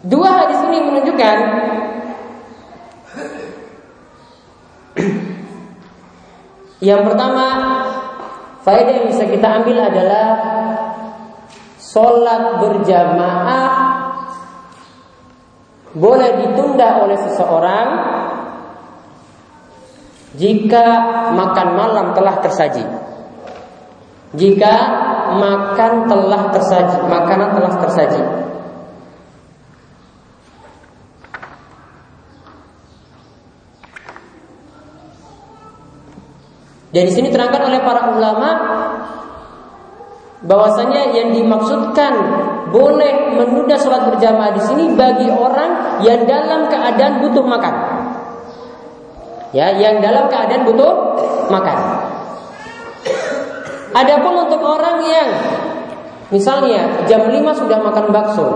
[0.00, 1.36] Dua hadis ini menunjukkan
[6.80, 7.46] yang pertama
[8.64, 10.26] faedah yang bisa kita ambil adalah
[11.76, 13.68] sholat berjamaah
[15.92, 17.88] boleh ditunda oleh seseorang
[20.40, 20.84] jika
[21.36, 22.84] makan malam telah tersaji.
[24.30, 24.74] Jika
[25.34, 28.49] makan telah tersaji, makanan telah tersaji.
[36.90, 38.50] Dan di sini terangkan oleh para ulama
[40.42, 42.12] bahwasanya yang dimaksudkan
[42.72, 47.74] boleh menunda sholat berjamaah di sini bagi orang yang dalam keadaan butuh makan.
[49.50, 50.92] Ya, yang dalam keadaan butuh
[51.50, 51.78] makan.
[53.90, 55.28] Adapun untuk orang yang
[56.30, 58.48] misalnya jam 5 sudah makan bakso.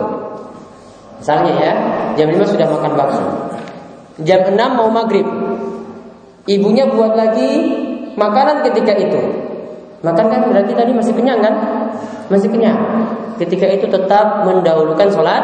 [1.18, 1.72] Misalnya ya,
[2.14, 3.26] jam 5 sudah makan bakso.
[4.22, 5.26] Jam 6 mau maghrib.
[6.46, 7.83] Ibunya buat lagi
[8.14, 9.20] makanan ketika itu.
[10.04, 11.54] Makan kan berarti tadi masih kenyang kan?
[12.28, 12.76] Masih kenyang.
[13.40, 15.42] Ketika itu tetap mendahulukan sholat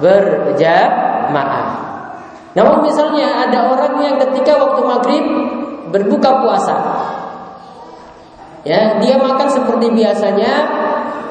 [0.00, 1.68] berjamaah.
[2.56, 5.24] Namun misalnya ada orang yang ketika waktu maghrib
[5.92, 6.76] berbuka puasa,
[8.64, 10.52] ya dia makan seperti biasanya,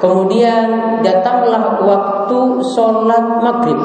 [0.01, 0.65] kemudian
[1.01, 2.39] datanglah waktu
[2.77, 3.81] sholat maghrib.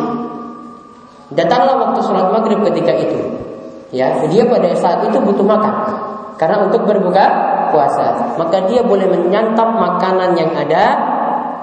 [1.32, 3.20] Datanglah waktu sholat maghrib ketika itu.
[3.94, 6.05] Ya, dia pada saat itu butuh makan
[6.36, 7.24] karena untuk berbuka
[7.72, 11.14] puasa, maka dia boleh menyantap makanan yang ada.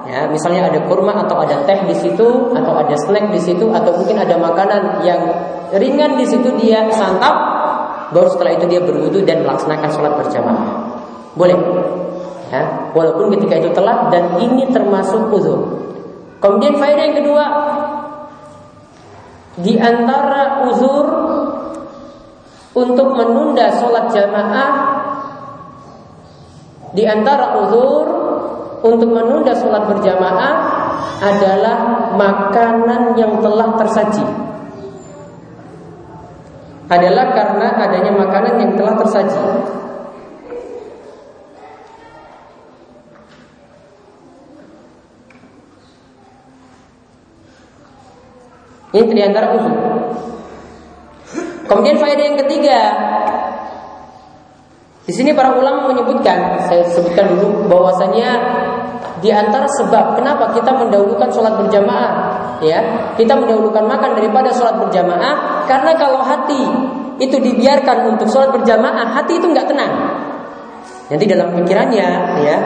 [0.04, 3.96] Ya, misalnya ada kurma atau ada teh di situ atau ada snack di situ atau
[3.96, 5.22] mungkin ada makanan yang
[5.72, 7.32] ringan di situ dia santap
[8.12, 10.70] baru setelah itu dia berwudu dan melaksanakan sholat berjamaah.
[11.40, 11.56] Boleh.
[12.52, 15.82] Ya, walaupun ketika itu telat dan ini termasuk uzur.
[16.38, 17.46] Kemudian faedah yang kedua
[19.58, 21.06] di antara uzur
[22.74, 24.72] untuk menunda sholat jamaah
[26.94, 28.06] di antara uzur
[28.86, 30.54] untuk menunda sholat berjamaah
[31.24, 31.78] adalah
[32.20, 34.26] makanan yang telah tersaji.
[36.92, 39.42] Adalah karena adanya makanan yang telah tersaji.
[48.94, 49.83] Ini di antara uzur.
[51.64, 52.80] Kemudian faedah yang ketiga,
[55.04, 58.30] di sini para ulama menyebutkan, saya sebutkan dulu bahwasanya
[59.24, 62.12] di antara sebab kenapa kita mendahulukan sholat berjamaah,
[62.60, 62.80] ya
[63.16, 66.64] kita mendahulukan makan daripada sholat berjamaah, karena kalau hati
[67.20, 69.94] itu dibiarkan untuk sholat berjamaah, hati itu nggak tenang.
[71.08, 72.08] Nanti dalam pikirannya,
[72.44, 72.58] ya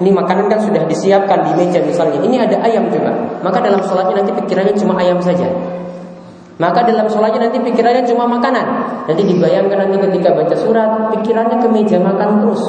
[0.00, 4.20] ini makanan kan sudah disiapkan di meja misalnya, ini ada ayam juga, maka dalam sholatnya
[4.20, 5.48] nanti pikirannya cuma ayam saja.
[6.60, 8.66] Maka dalam sholatnya nanti pikirannya cuma makanan.
[9.08, 12.62] Nanti dibayangkan nanti ketika baca surat, pikirannya ke meja makan terus.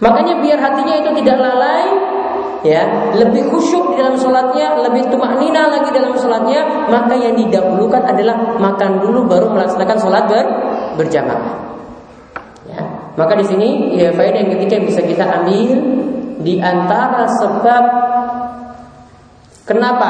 [0.00, 1.84] Makanya biar hatinya itu tidak lalai,
[2.64, 8.02] ya lebih khusyuk di dalam sholatnya, lebih tumak nina lagi dalam sholatnya, maka yang didahulukan
[8.02, 10.46] adalah makan dulu baru melaksanakan sholat ber,
[10.98, 11.44] berjamaah.
[12.66, 12.82] Ya.
[13.14, 15.70] Maka di sini ya faedah yang ketiga yang bisa kita ambil
[16.42, 17.84] di antara sebab
[19.64, 20.08] kenapa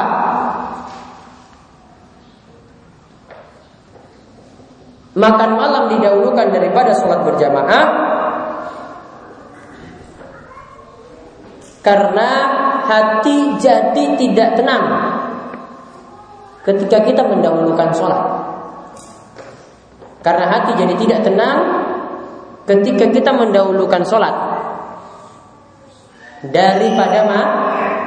[5.15, 7.85] makan malam didahulukan daripada sholat berjamaah
[11.79, 12.29] karena
[12.85, 14.85] hati jadi tidak tenang
[16.65, 18.23] ketika kita mendahulukan sholat.
[20.25, 21.57] Karena hati jadi tidak tenang
[22.65, 24.33] ketika kita mendahulukan sholat
[26.49, 27.41] daripada ma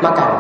[0.02, 0.30] makan.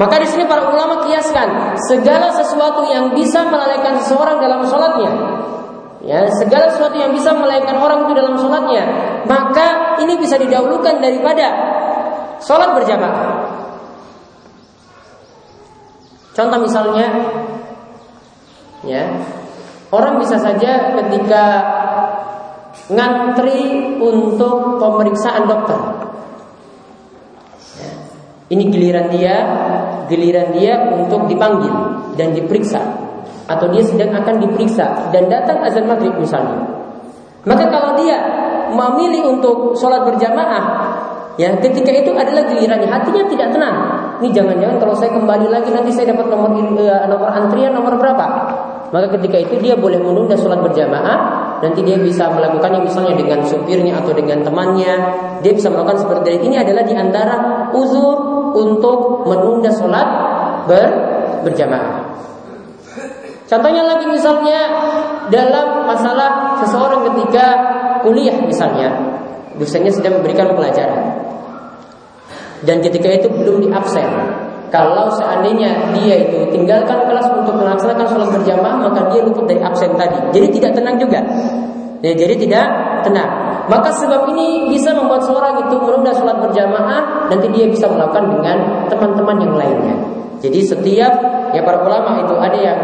[0.00, 5.12] Maka di sini para ulama kiaskan segala sesuatu yang bisa melalaikan seseorang dalam sholatnya,
[6.00, 8.84] ya segala sesuatu yang bisa melalaikan orang itu dalam sholatnya,
[9.28, 11.46] maka ini bisa didahulukan daripada
[12.40, 13.28] sholat berjamaah.
[16.32, 17.08] Contoh misalnya,
[18.88, 19.04] ya
[19.92, 21.44] orang bisa saja ketika
[22.88, 26.08] ngantri untuk pemeriksaan dokter.
[28.50, 29.36] Ini giliran dia,
[30.10, 31.70] giliran dia untuk dipanggil
[32.18, 32.82] dan diperiksa
[33.46, 36.66] atau dia sedang akan diperiksa dan datang azan maghrib misalnya.
[37.46, 38.18] Maka kalau dia
[38.70, 40.62] memilih untuk sholat berjamaah,
[41.34, 43.76] ya ketika itu adalah gilirannya hatinya tidak tenang.
[44.20, 48.26] Ini jangan-jangan kalau saya kembali lagi nanti saya dapat nomor uh, nomor antrian nomor berapa?
[48.90, 51.18] Maka ketika itu dia boleh menunda sholat berjamaah
[51.62, 54.94] Nanti dia bisa melakukannya misalnya dengan supirnya atau dengan temannya
[55.46, 60.08] Dia bisa melakukan seperti ini adalah di antara uzur untuk menunda sholat
[60.66, 60.88] ber,
[61.46, 62.10] berjamaah.
[63.50, 64.60] Contohnya lagi misalnya
[65.26, 67.46] dalam masalah seseorang ketika
[68.06, 68.94] kuliah misalnya,
[69.58, 71.18] dosennya sedang memberikan pelajaran.
[72.62, 74.06] Dan ketika itu belum diabsen.
[74.70, 79.98] Kalau seandainya dia itu tinggalkan kelas untuk melaksanakan sholat berjamaah, maka dia luput dari absen
[79.98, 80.30] tadi.
[80.30, 81.18] Jadi tidak tenang juga.
[82.06, 82.66] Ya, jadi tidak
[83.02, 83.49] tenang.
[83.70, 88.58] Maka sebab ini bisa membuat seorang itu menunda sholat berjamaah Nanti dia bisa melakukan dengan
[88.90, 89.96] teman-teman yang lainnya
[90.42, 91.12] Jadi setiap
[91.54, 92.78] ya para ulama itu ada yang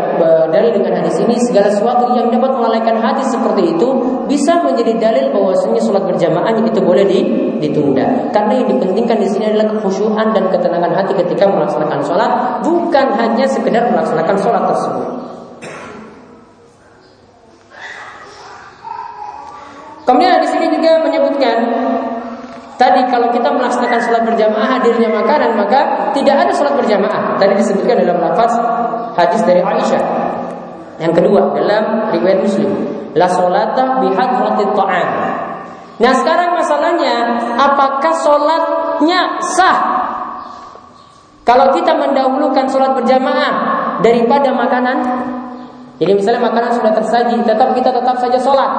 [0.51, 3.89] dalil dengan hadis ini segala sesuatu yang dapat melalaikan hati seperti itu
[4.27, 7.05] bisa menjadi dalil bahwasanya sholat berjamaah itu boleh
[7.63, 8.31] ditunda.
[8.35, 12.31] Karena yang dipentingkan di sini adalah kekhusyuan dan ketenangan hati ketika melaksanakan sholat,
[12.63, 15.09] bukan hanya sekedar melaksanakan sholat tersebut.
[20.07, 20.36] Kemudian
[20.67, 21.59] sini juga menyebutkan
[22.77, 27.41] Tadi kalau kita melaksanakan sholat berjamaah hadirnya makanan maka tidak ada sholat berjamaah.
[27.41, 28.53] Tadi disebutkan dalam lafaz
[29.17, 30.05] hadis dari Aisyah.
[31.01, 32.69] Yang kedua dalam riwayat Muslim,
[33.17, 35.09] la sholata bihadratit ta'am.
[36.05, 37.15] Nah sekarang masalahnya
[37.57, 39.79] apakah sholatnya sah
[41.49, 43.53] kalau kita mendahulukan sholat berjamaah
[44.05, 44.99] daripada makanan?
[45.97, 48.71] Jadi misalnya makanan sudah tersaji, tetap kita tetap saja sholat.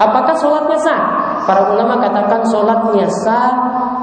[0.00, 1.00] Apakah sholatnya sah?
[1.44, 3.52] Para ulama katakan sholatnya sah,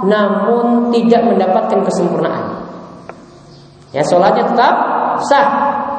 [0.05, 2.61] namun tidak mendapatkan kesempurnaan.
[3.89, 4.73] Ya sholatnya tetap
[5.25, 5.47] sah.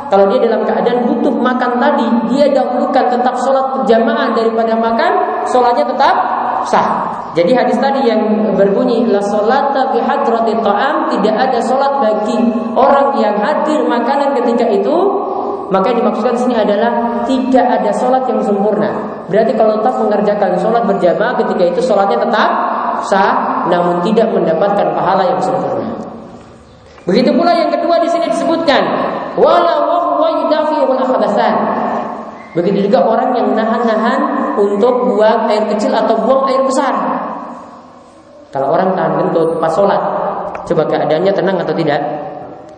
[0.08, 5.12] Kalau dia dalam keadaan butuh makan tadi, dia dahulukan tetap sholat berjamaah daripada makan,
[5.50, 6.14] sholatnya tetap
[6.64, 6.88] sah.
[7.37, 12.38] Jadi hadis tadi yang berbunyi la salata bi hadrati ta'am tidak ada sholat bagi
[12.72, 14.96] orang yang hadir makanan ketika itu
[15.68, 18.90] maka yang dimaksudkan di sini adalah tidak ada sholat yang sempurna.
[19.28, 22.50] Berarti kalau tetap mengerjakan sholat berjamaah ketika itu sholatnya tetap
[23.04, 25.92] sah, namun tidak mendapatkan pahala yang sempurna.
[27.04, 28.83] Begitu pula yang kedua di sini disebutkan
[29.40, 29.88] wala
[32.59, 34.20] Begitu juga orang yang nahan-nahan
[34.59, 36.90] untuk buang air kecil atau buang air besar.
[38.50, 40.02] Kalau orang tahan kentut pas sholat,
[40.66, 42.00] coba keadaannya tenang atau tidak?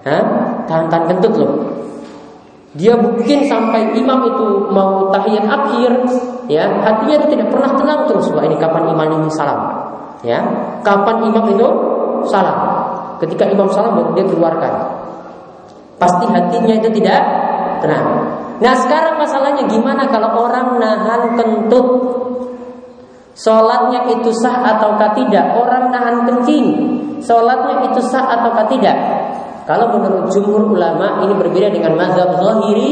[0.04, 0.22] Hah?
[0.68, 1.52] Tahan-tahan kentut loh.
[2.78, 5.90] Dia mungkin sampai imam itu mau tahiyat akhir,
[6.46, 8.30] ya hatinya itu tidak pernah tenang terus.
[8.30, 9.58] Wah ini kapan imam ini salam?
[10.22, 10.38] Ya,
[10.86, 11.66] kapan imam itu
[12.30, 12.58] salam?
[13.18, 14.74] Ketika imam salam baru dia keluarkan.
[15.98, 17.20] Pasti hatinya itu tidak
[17.82, 18.06] tenang.
[18.60, 21.86] Nah sekarang masalahnya gimana kalau orang nahan kentut
[23.32, 26.66] Sholatnya itu sah ataukah tidak Orang nahan kencing
[27.24, 28.96] Sholatnya itu sah ataukah tidak
[29.68, 32.90] kalau menurut jumhur ulama ini berbeda dengan mazhab zahiri,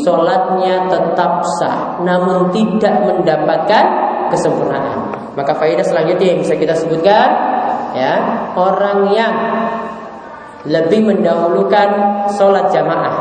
[0.00, 3.84] sholatnya tetap sah, namun tidak mendapatkan
[4.32, 5.12] kesempurnaan.
[5.36, 7.28] Maka faedah selanjutnya yang bisa kita sebutkan,
[7.92, 8.14] ya
[8.56, 9.34] orang yang
[10.66, 11.88] lebih mendahulukan
[12.34, 13.16] sholat jamaah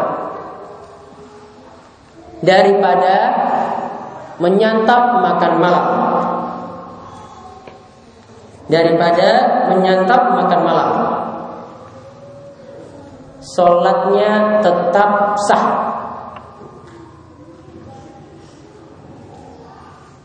[2.42, 3.16] daripada
[4.42, 5.88] menyantap makan malam
[8.66, 9.28] daripada
[9.72, 10.90] menyantap makan malam
[13.46, 15.66] Sholatnya tetap sah.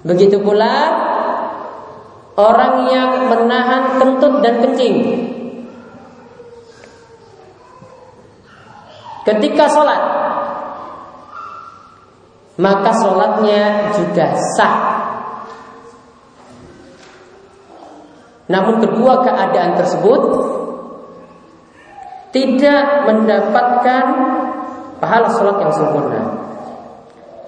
[0.00, 0.96] Begitu pula
[2.40, 4.96] Orang yang menahan kentut dan kencing.
[9.28, 10.00] Ketika sholat
[12.56, 14.76] Maka sholatnya juga sah.
[18.48, 20.20] Namun kedua keadaan tersebut
[22.30, 24.04] tidak mendapatkan
[25.02, 26.22] pahala sholat yang sempurna.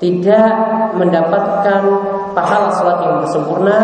[0.03, 0.53] Tidak
[0.99, 1.83] mendapatkan
[2.35, 3.79] pahala sholat yang sempurna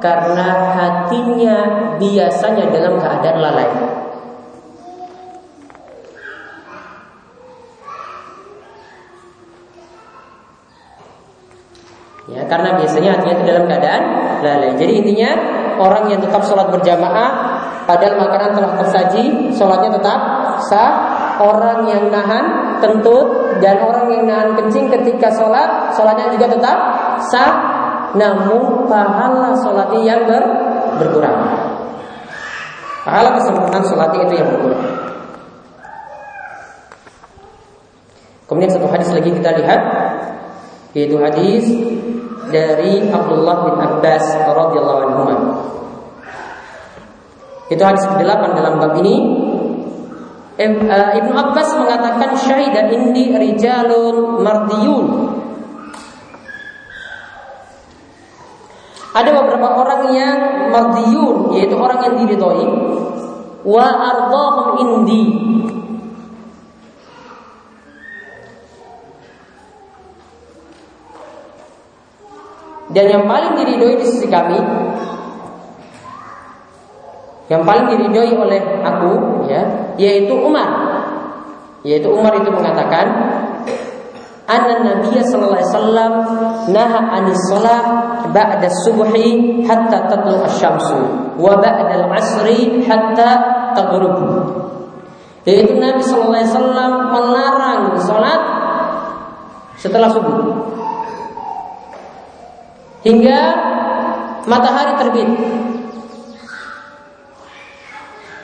[0.00, 1.56] karena hatinya
[1.96, 3.70] biasanya dalam keadaan lalai.
[12.30, 14.02] Ya karena biasanya hatinya itu dalam keadaan
[14.44, 14.76] lalai.
[14.76, 15.30] Jadi intinya
[15.80, 20.18] orang yang tetap sholat berjamaah Padahal makanan telah tersaji, sholatnya tetap
[20.68, 20.92] sah.
[21.40, 26.78] Orang yang nahan kentut dan orang yang nahan kencing ketika sholat, sholatnya juga tetap
[27.24, 27.52] sah.
[28.12, 30.44] Namun pahala sholatnya yang ber,
[31.00, 31.38] berkurang.
[33.06, 34.84] Pahala kesempurnaan sholatnya itu yang berkurang.
[38.50, 39.80] Kemudian satu hadis lagi kita lihat
[40.90, 41.70] yaitu hadis
[42.50, 45.24] dari Abdullah bin Abbas radhiyallahu anhu.
[47.70, 49.16] Itu hadis ke-8 dalam bab ini.
[50.58, 50.68] Eh,
[51.22, 55.06] Ibnu Abbas mengatakan syahidan indi rijalun mardiyun.
[59.10, 60.38] Ada beberapa orang yang
[60.74, 62.66] mardiyun, yaitu orang yang diridhoi.
[63.62, 65.24] Wa ardahum indi.
[72.90, 74.58] Dan yang paling diridhoi di sisi kami
[77.50, 80.70] yang paling diridhoi oleh aku ya yaitu Umar.
[81.82, 83.10] Yaitu Umar itu mengatakan
[84.46, 86.12] anna Nabi sallallahu alaihi wasallam
[86.70, 87.84] naha anis salat
[88.30, 91.00] ba'da subhi hatta tatlu asy-syamsu
[91.42, 93.30] wa ba'da al-'asri hatta
[93.74, 94.16] taghrub.
[95.42, 98.42] Yaitu Nabi sallallahu alaihi wasallam melarang salat
[99.74, 100.38] setelah subuh.
[103.00, 103.38] Hingga
[104.44, 105.30] matahari terbit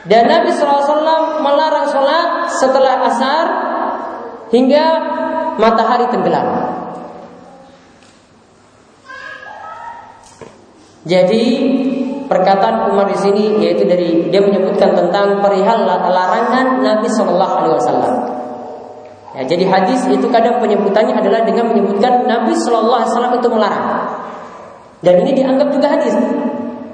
[0.07, 3.45] dan Nabi SAW melarang sholat setelah asar
[4.55, 4.85] hingga
[5.59, 6.47] matahari tenggelam.
[11.07, 11.43] Jadi
[12.27, 18.15] perkataan Umar di sini yaitu dari dia menyebutkan tentang perihal larangan Nabi Shallallahu Alaihi Wasallam.
[19.37, 23.91] Ya, jadi hadis itu kadang penyebutannya adalah dengan menyebutkan Nabi Shallallahu Alaihi Wasallam itu melarang.
[24.99, 26.15] Dan ini dianggap juga hadis.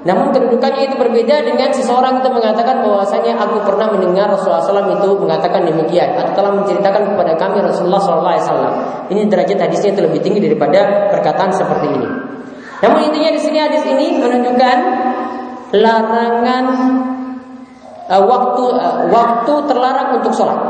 [0.04, 5.16] Namun kedudukannya itu berbeda dengan seseorang itu mengatakan bahwasanya aku pernah mendengar Rasulullah SAW itu
[5.16, 8.72] mengatakan demikian atau telah menceritakan kepada kami Rasulullah SAW.
[9.08, 12.08] Ini derajat hadisnya itu lebih tinggi daripada perkataan seperti ini.
[12.84, 14.78] Namun intinya di sini hadis ini menunjukkan
[15.72, 16.64] larangan
[18.12, 20.60] uh, waktu uh, waktu terlarang untuk sholat.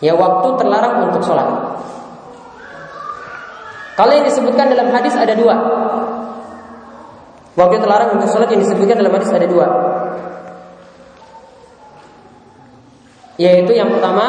[0.00, 1.76] Ya waktu terlarang untuk sholat.
[3.98, 5.58] Kalau yang disebutkan dalam hadis ada dua.
[7.58, 9.66] Waktu terlarang untuk sholat yang disebutkan dalam hadis ada dua.
[13.42, 14.26] Yaitu yang pertama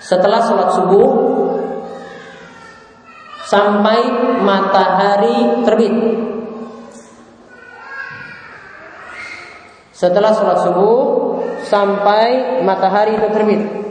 [0.00, 1.08] setelah sholat subuh
[3.44, 3.98] sampai
[4.40, 5.94] matahari terbit.
[9.92, 10.96] Setelah sholat subuh
[11.68, 13.83] sampai matahari terbit.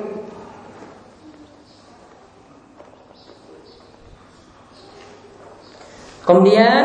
[6.34, 6.84] Kemudian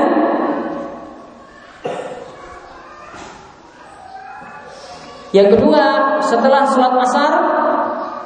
[5.33, 5.85] yang kedua
[6.21, 7.33] setelah sholat asar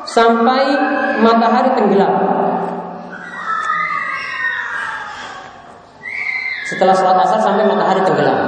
[0.02, 0.66] sampai
[1.22, 2.10] matahari tenggelam.
[6.66, 8.38] Setelah sholat asar sampai matahari tenggelam.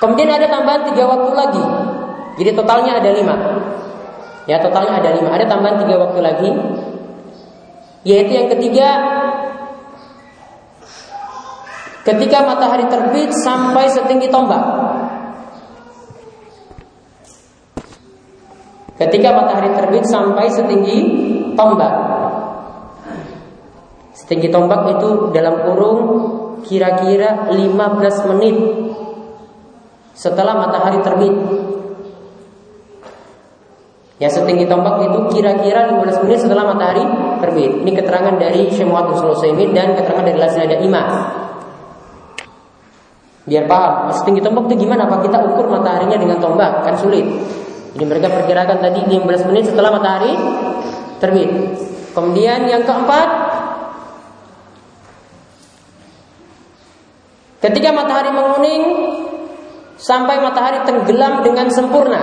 [0.00, 1.64] Kemudian ada tambahan tiga waktu lagi.
[2.40, 3.36] Jadi totalnya ada lima.
[4.48, 5.36] Ya totalnya ada lima.
[5.36, 6.48] Ada tambahan tiga waktu lagi.
[8.08, 9.15] Yaitu yang ketiga
[12.06, 14.62] Ketika matahari terbit sampai setinggi tombak
[18.96, 20.98] Ketika matahari terbit sampai setinggi
[21.52, 21.94] tombak.
[24.16, 26.00] Setinggi tombak itu dalam kurung
[26.64, 28.56] kira-kira 15 menit
[30.16, 31.34] setelah matahari terbit.
[34.16, 37.04] Ya setinggi tombak itu kira-kira 15 menit setelah matahari
[37.44, 37.84] terbit.
[37.84, 39.20] Ini keterangan dari Syekh Muhammad
[39.76, 41.45] dan keterangan dari Lazada Imam.
[43.46, 45.06] Biar paham, setinggi tombak itu gimana?
[45.06, 46.82] Apa kita ukur mataharinya dengan tombak?
[46.82, 47.22] Kan sulit.
[47.94, 50.34] Jadi mereka perkirakan tadi 15 menit setelah matahari
[51.22, 51.50] terbit.
[52.10, 53.28] Kemudian yang keempat,
[57.62, 58.82] ketika matahari menguning
[59.96, 62.22] sampai matahari tenggelam dengan sempurna.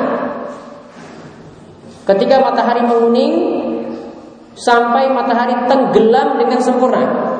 [2.03, 3.33] Ketika matahari menguning
[4.53, 7.32] sampai matahari tenggelam dengan sempurna.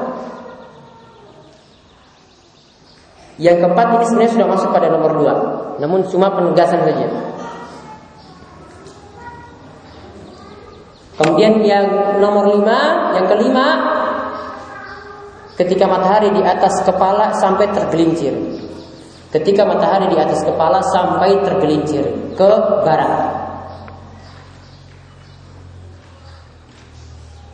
[3.43, 5.33] Yang keempat ini sebenarnya sudah masuk pada nomor dua,
[5.83, 7.07] namun cuma penegasan saja.
[11.19, 11.85] Kemudian yang
[12.23, 13.67] nomor lima, yang kelima,
[15.59, 18.31] ketika matahari di atas kepala sampai tergelincir.
[19.27, 22.05] Ketika matahari di atas kepala sampai tergelincir
[22.39, 22.49] ke
[22.85, 23.33] barat.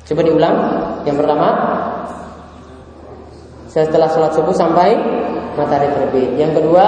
[0.05, 0.57] Coba diulang.
[1.07, 1.49] Yang pertama,
[3.88, 4.97] setelah sholat subuh sampai
[5.55, 6.36] matahari terbit.
[6.36, 6.86] Yang kedua,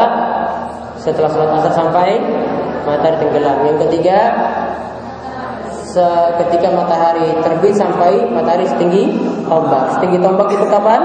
[0.99, 2.19] setelah sholat asar sampai
[2.83, 3.57] matahari tenggelam.
[3.67, 4.17] Yang ketiga,
[6.39, 9.11] ketika matahari terbit sampai matahari setinggi
[9.47, 9.97] tombak.
[9.99, 11.01] Setinggi tombak itu kapan?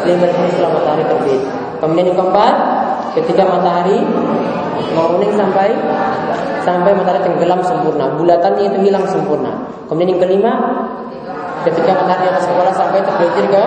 [0.00, 1.40] 5 menit setelah matahari terbit.
[1.80, 2.54] Kemudian yang keempat,
[3.16, 4.00] ketika matahari
[4.96, 5.76] menguning sampai
[6.64, 9.52] sampai matahari tenggelam sempurna, bulatannya itu hilang sempurna.
[9.88, 10.52] Kemudian yang kelima,
[11.66, 13.62] ketika matahari atas kepala sampai tergelincir ke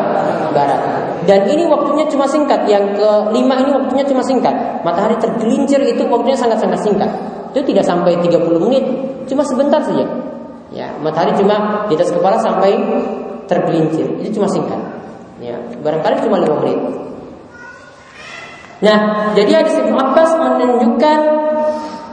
[0.53, 0.79] barat.
[1.23, 2.67] Dan ini waktunya cuma singkat.
[2.67, 4.55] Yang kelima ini waktunya cuma singkat.
[4.83, 7.11] Matahari tergelincir itu waktunya sangat-sangat singkat.
[7.53, 8.83] Itu tidak sampai 30 menit,
[9.29, 10.03] cuma sebentar saja.
[10.73, 12.73] Ya, matahari cuma di atas kepala sampai
[13.45, 14.09] tergelincir.
[14.25, 14.81] Itu cuma singkat.
[15.37, 16.79] Ya, barangkali cuma 5 menit.
[18.83, 21.19] Nah, jadi hadis Ibnu Abbas menunjukkan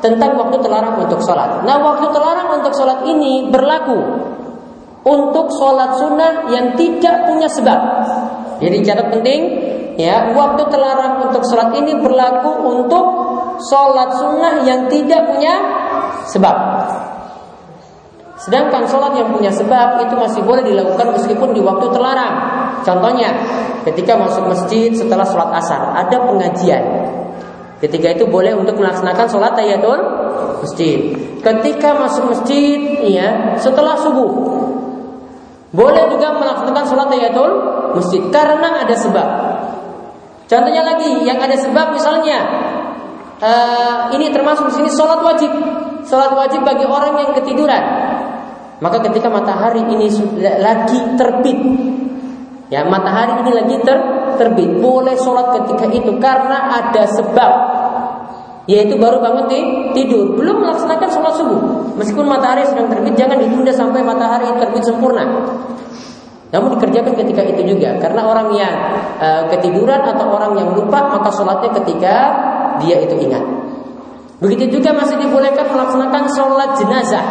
[0.01, 1.67] tentang waktu terlarang untuk sholat.
[1.67, 3.99] Nah, waktu terlarang untuk sholat ini berlaku
[5.05, 7.81] untuk sholat sunnah yang tidak punya sebab.
[8.61, 9.41] Jadi catat penting,
[9.97, 13.05] ya, waktu terlarang untuk sholat ini berlaku untuk
[13.65, 15.55] sholat sunnah yang tidak punya
[16.29, 16.57] sebab.
[18.41, 22.35] Sedangkan sholat yang punya sebab itu masih boleh dilakukan meskipun di waktu terlarang.
[22.81, 23.37] Contohnya,
[23.85, 26.85] ketika masuk masjid setelah sholat asar, ada pengajian.
[27.81, 30.01] Ketika itu boleh untuk melaksanakan sholat tayatul
[30.61, 31.17] masjid.
[31.41, 34.60] Ketika masuk masjid, ya, setelah subuh,
[35.71, 37.51] boleh juga melaksanakan sholat tayatul
[37.95, 39.29] masjid karena ada sebab.
[40.51, 42.39] Contohnya lagi, yang ada sebab misalnya
[43.39, 45.51] uh, ini termasuk di sini sholat wajib.
[46.01, 47.85] Sholat wajib bagi orang yang ketiduran.
[48.81, 50.09] Maka ketika matahari ini
[50.41, 51.61] lagi terbit,
[52.71, 53.99] Ya, matahari ini lagi ter
[54.39, 54.79] terbit.
[54.79, 57.53] Boleh sholat ketika itu karena ada sebab.
[58.71, 59.51] Yaitu baru bangun
[59.99, 61.61] tidur, belum melaksanakan sholat subuh.
[61.99, 65.27] Meskipun matahari sedang terbit, jangan ditunda sampai matahari terbit sempurna.
[66.55, 68.75] Namun dikerjakan ketika itu juga, karena orang yang
[69.19, 72.15] uh, ketiduran atau orang yang lupa maka sholatnya ketika
[72.79, 73.43] dia itu ingat.
[74.39, 77.27] Begitu juga masih dibolehkan melaksanakan sholat jenazah.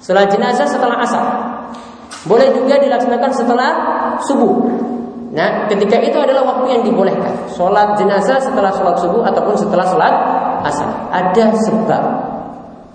[0.00, 1.26] Sholat jenazah setelah asar.
[2.24, 3.70] Boleh juga dilaksanakan setelah
[4.24, 4.56] subuh.
[5.28, 7.36] Nah, ketika itu adalah waktu yang dibolehkan.
[7.52, 10.14] Sholat jenazah setelah sholat subuh ataupun setelah sholat
[10.64, 10.88] asar.
[11.12, 12.02] Ada sebab.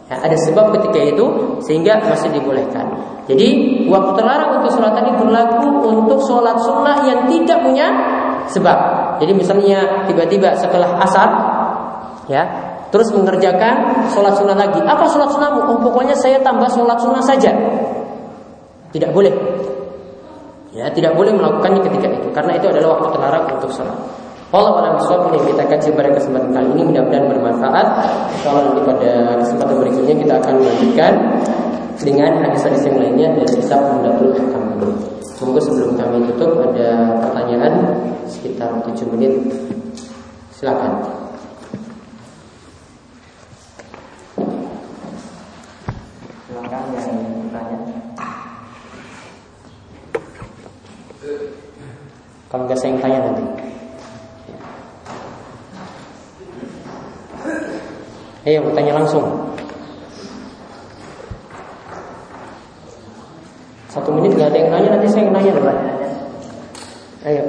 [0.10, 1.26] Ya, ada sebab ketika itu
[1.62, 2.90] sehingga masih dibolehkan.
[3.30, 7.88] Jadi waktu terlarang untuk sholat tadi berlaku untuk sholat sunnah yang tidak punya
[8.50, 8.78] sebab.
[9.22, 11.30] Jadi misalnya tiba-tiba setelah asar,
[12.28, 12.44] ya
[12.90, 14.82] terus mengerjakan sholat sunnah lagi.
[14.82, 15.70] Apa sholat sunnahmu?
[15.70, 17.54] Oh, pokoknya saya tambah sholat sunnah saja.
[18.92, 19.34] Tidak boleh.
[20.74, 23.93] Ya, tidak boleh melakukannya ketika itu karena itu adalah waktu terlarang untuk sholat.
[24.53, 27.88] Allah alam bisawab ini kita kaji pada kesempatan kali ini mudah-mudahan bermanfaat.
[28.41, 29.11] Kalau nanti pada
[29.41, 31.13] kesempatan berikutnya kita akan melanjutkan
[32.01, 34.65] dengan hadis-hadis yang lainnya dari kisah Umdatul Hakam.
[35.38, 36.89] Semoga sebelum kami tutup ada
[37.21, 37.74] pertanyaan
[38.30, 39.34] sekitar 7 menit.
[40.53, 41.01] Silakan.
[46.49, 48.03] Silakan yang
[52.54, 53.45] Kalau nggak saya yang tanya nanti.
[58.45, 59.26] Ayo bertanya langsung.
[63.89, 65.74] Satu menit nggak ada yang nanya nanti saya yang nanya dulu.
[67.26, 67.43] Ayo.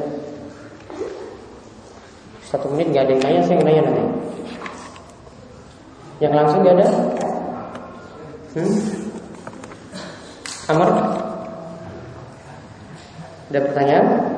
[2.48, 4.04] Satu menit nggak ada yang nanya saya yang nanya nanti.
[6.24, 6.86] Yang langsung nggak ada?
[8.56, 8.72] Hmm?
[10.72, 10.88] Amar?
[13.52, 14.33] Ada pertanyaan?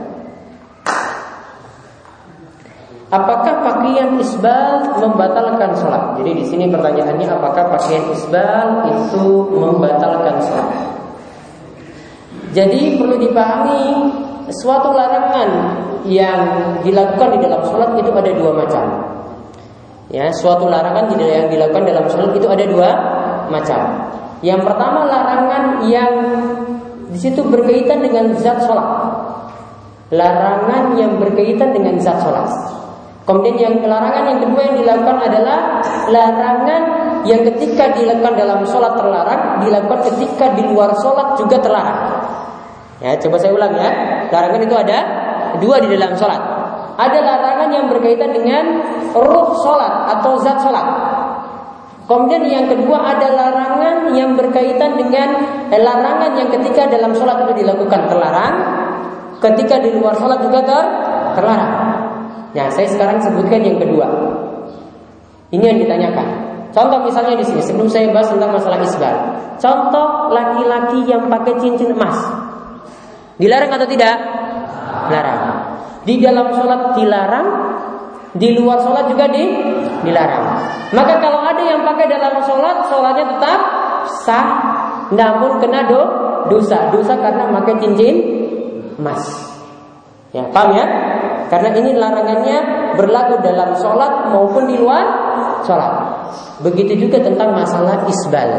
[3.07, 6.19] Apakah pakaian isbal membatalkan sholat?
[6.19, 10.71] Jadi di sini pertanyaannya apakah pakaian isbal itu membatalkan sholat?
[12.51, 14.11] Jadi perlu dipahami
[14.51, 15.51] suatu larangan
[16.03, 16.43] yang
[16.83, 18.85] dilakukan di dalam sholat itu ada dua macam.
[20.11, 22.91] Ya, suatu larangan yang dilakukan dalam sholat itu ada dua
[23.47, 23.81] macam.
[24.43, 26.13] Yang pertama larangan yang
[27.11, 29.15] di situ berkaitan dengan zat sholat.
[30.11, 32.76] Larangan yang berkaitan dengan zat sholat.
[33.27, 36.83] Kemudian yang larangan yang kedua yang dilakukan adalah larangan
[37.27, 42.01] yang ketika dilakukan dalam sholat terlarang, dilakukan ketika di luar sholat juga terlarang.
[43.03, 43.91] Ya, coba saya ulang ya.
[44.31, 44.99] Larangan itu ada
[45.59, 46.39] dua di dalam sholat.
[46.97, 48.64] Ada larangan yang berkaitan dengan
[49.11, 50.87] ruh sholat atau zat sholat.
[52.07, 55.35] Kemudian yang kedua ada larangan yang berkaitan dengan
[55.74, 58.55] eh, larangan yang ketika dalam sholat itu dilakukan terlarang,
[59.43, 60.85] ketika di luar sholat juga ter
[61.35, 61.96] terlarang.
[62.57, 64.09] Nah, saya sekarang sebutkan yang kedua.
[65.53, 66.29] Ini yang ditanyakan.
[66.73, 69.17] Contoh misalnya di sini, sebelum saya bahas tentang masalah isbal.
[69.61, 72.17] Contoh laki-laki yang pakai cincin emas.
[73.37, 74.17] Dilarang atau tidak?
[75.09, 75.41] Dilarang.
[76.09, 77.49] Di dalam sholat dilarang,
[78.37, 79.45] di luar sholat juga di,
[80.05, 80.45] dilarang.
[80.93, 83.61] Maka kalau ada yang pakai dalam sholat, sholatnya tetap
[84.25, 84.49] sah,
[85.13, 86.03] namun kena do,
[86.49, 86.89] dosa.
[86.93, 88.15] Dosa karena pakai cincin
[89.01, 89.23] emas.
[90.37, 90.85] Ya, paham ya?
[91.47, 92.59] Karena ini larangannya
[92.99, 95.05] berlaku dalam sholat maupun di luar
[95.63, 95.95] sholat.
[96.63, 98.51] Begitu juga tentang masalah isbal.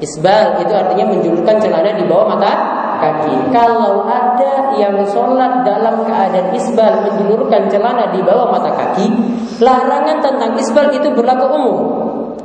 [0.00, 2.52] Isbal itu artinya menjulurkan celana di bawah mata
[3.00, 3.52] kaki.
[3.52, 9.06] Kalau ada yang sholat dalam keadaan isbal menjulurkan celana di bawah mata kaki,
[9.60, 11.78] larangan tentang isbal itu berlaku umum.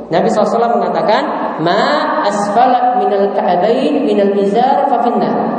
[0.06, 1.22] Nabi SAW mengatakan,
[1.64, 5.55] Ma asfala minal ka'adain minal izar fafinna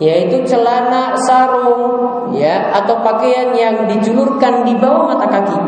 [0.00, 5.58] yaitu celana sarung ya atau pakaian yang dijulurkan di bawah mata kaki.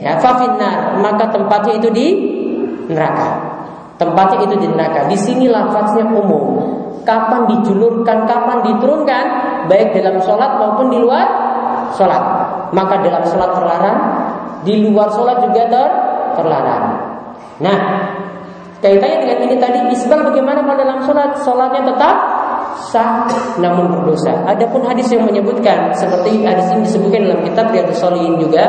[0.00, 2.06] Ya fafinar maka tempatnya itu di
[2.88, 3.30] neraka.
[4.00, 5.04] Tempatnya itu di neraka.
[5.12, 6.72] Di sini lafaznya umum.
[7.04, 9.24] Kapan dijulurkan kapan diturunkan
[9.68, 11.26] baik dalam sholat maupun di luar
[11.96, 12.22] sholat.
[12.72, 13.98] Maka dalam sholat terlarang
[14.64, 15.88] di luar sholat juga ter
[16.36, 16.84] terlarang.
[17.60, 17.78] Nah
[18.80, 21.36] kaitannya dengan ini tadi isbal bagaimana kalau dalam sholat?
[21.44, 22.16] Sholatnya tetap
[22.78, 23.26] sah
[23.58, 24.44] namun berdosa.
[24.46, 28.64] Adapun hadis yang menyebutkan seperti hadis ini disebutkan dalam kitab Riyadhus Shalihin juga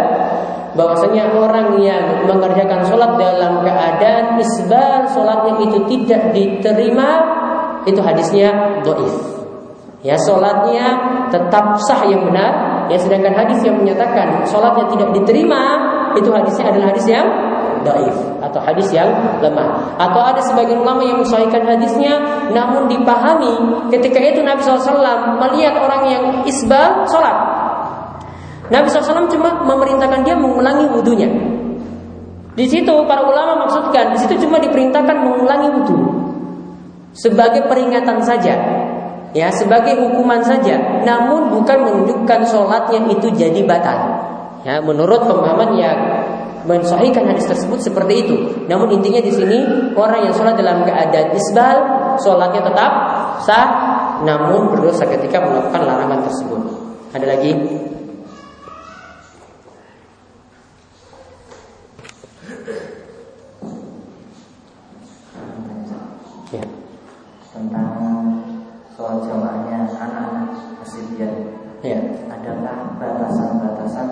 [0.72, 7.10] bahwasanya orang yang mengerjakan sholat dalam keadaan isbal sholatnya itu tidak diterima
[7.84, 9.12] itu hadisnya doif
[9.99, 10.86] ya sholatnya
[11.28, 15.62] tetap sah yang benar ya sedangkan hadis yang menyatakan sholatnya tidak diterima
[16.16, 17.28] itu hadisnya adalah hadis yang
[17.84, 19.09] daif atau hadis yang
[19.43, 19.97] lemah.
[19.97, 22.17] Atau ada sebagian ulama yang mensahihkan hadisnya,
[22.53, 27.38] namun dipahami ketika itu Nabi SAW melihat orang yang isbal sholat.
[28.71, 31.29] Nabi SAW cuma memerintahkan dia mengulangi wudhunya.
[32.51, 35.97] Di situ para ulama maksudkan, di situ cuma diperintahkan mengulangi wudhu
[37.11, 38.55] sebagai peringatan saja,
[39.36, 43.99] ya sebagai hukuman saja, namun bukan menunjukkan sholatnya itu jadi batal.
[44.61, 45.97] Ya, menurut pemahaman yang
[46.66, 48.36] mensahihkan hadis tersebut seperti itu.
[48.70, 49.59] Namun intinya di sini
[49.97, 51.78] orang yang sholat dalam keadaan isbal,
[52.22, 52.91] sholatnya tetap
[53.45, 53.68] sah,
[54.22, 56.62] namun berdosa ketika melakukan larangan tersebut.
[57.12, 57.51] Ada lagi?
[66.51, 66.64] Ya.
[67.51, 67.91] Tentang
[68.95, 70.49] sholat jamaahnya anak-anak
[70.80, 71.07] masjid
[71.82, 71.97] Ya.
[72.30, 74.07] Adakah batasan-batasan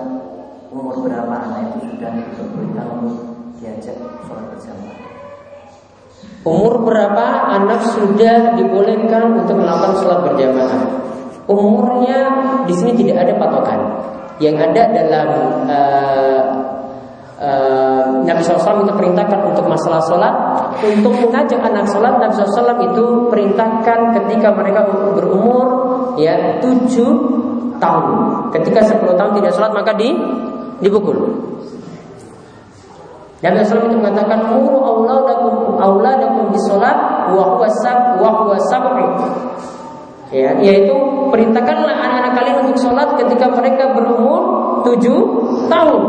[0.70, 3.18] umur berapa anak itu sudah diperbolehkan untuk
[3.58, 4.98] diajak sholat berjamaah?
[6.46, 7.26] Umur berapa
[7.58, 10.82] anak sudah dibolehkan untuk melakukan sholat berjamaah?
[11.50, 12.20] Umurnya
[12.70, 13.80] di sini tidak ada patokan.
[14.40, 15.30] Yang ada dalam
[15.68, 16.42] uh,
[17.44, 20.32] uh, Nabi SAW itu perintahkan untuk masalah sholat
[20.80, 25.68] Untuk mengajak anak sholat Nabi SAW itu perintahkan ketika mereka berumur
[26.16, 28.08] ya 7 tahun
[28.56, 30.16] Ketika 10 tahun tidak sholat maka di
[30.84, 31.16] dipukul.
[33.40, 39.06] Dan Rasulullah itu mengatakan muru auladakum auladakum bisolat wa huwa sab wa huwa sab'u.
[40.30, 40.94] Ya, yaitu
[41.32, 44.42] perintahkanlah anak-anak kalian untuk sholat ketika mereka berumur
[44.86, 45.20] tujuh
[45.72, 46.02] tahun.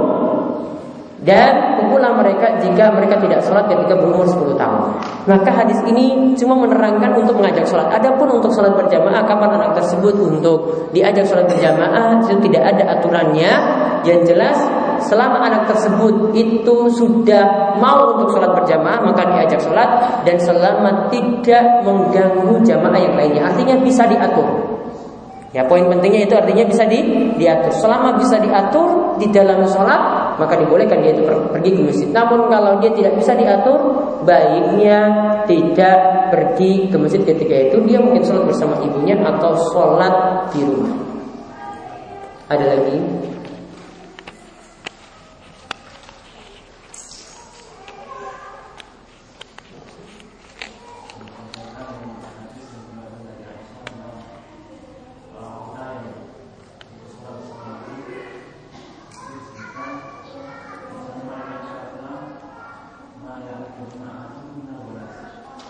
[1.21, 4.81] Dan pukullah mereka jika mereka tidak sholat ketika berumur 10 tahun.
[5.29, 7.93] Maka hadis ini cuma menerangkan untuk mengajak sholat.
[7.93, 13.53] Adapun untuk sholat berjamaah, kapan anak tersebut untuk diajak sholat berjamaah itu tidak ada aturannya.
[14.01, 14.57] Yang jelas
[15.05, 21.85] selama anak tersebut itu sudah mau untuk sholat berjamaah maka diajak sholat dan selama tidak
[21.85, 23.45] mengganggu jamaah yang lainnya.
[23.53, 24.81] Artinya bisa diatur.
[25.51, 27.03] Ya poin pentingnya itu artinya bisa di,
[27.35, 27.75] diatur.
[27.75, 30.01] Selama bisa diatur di dalam sholat
[30.39, 32.09] maka dibolehkan dia itu pergi ke masjid.
[32.13, 33.81] Namun kalau dia tidak bisa diatur,
[34.23, 34.99] baiknya
[35.49, 35.99] tidak
[36.31, 37.77] pergi ke masjid ketika itu.
[37.89, 40.15] Dia mungkin sholat bersama ibunya atau sholat
[40.55, 40.95] di rumah.
[42.51, 42.99] Ada lagi?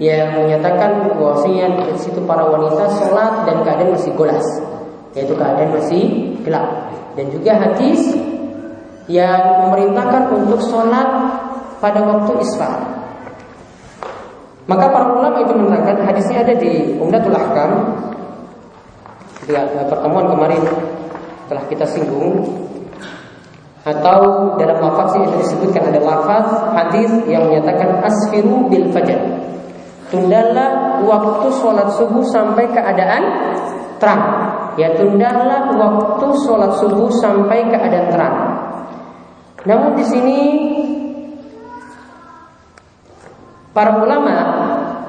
[0.00, 4.48] yang menyatakan bahwasanya di situ para wanita sholat dan keadaan masih golas,
[5.12, 6.88] yaitu keadaan masih gelap.
[7.20, 8.16] Dan juga hadis
[9.12, 11.08] yang memerintahkan untuk sholat
[11.84, 12.80] pada waktu isfar.
[14.64, 17.72] Maka para ulama itu menerangkan hadisnya ada di Umdatul Ahkam.
[19.44, 19.52] Di
[19.90, 20.62] pertemuan kemarin
[21.50, 22.46] telah kita singgung
[23.82, 26.46] atau dalam lafaz yang disebutkan ada lafaz
[26.76, 29.18] hadis yang menyatakan asfiru bil fajar.
[30.10, 33.22] Tundalah waktu sholat subuh sampai keadaan
[34.02, 34.22] terang.
[34.74, 38.36] Ya tundalah waktu sholat subuh sampai keadaan terang.
[39.70, 40.40] Namun di sini
[43.70, 44.36] para ulama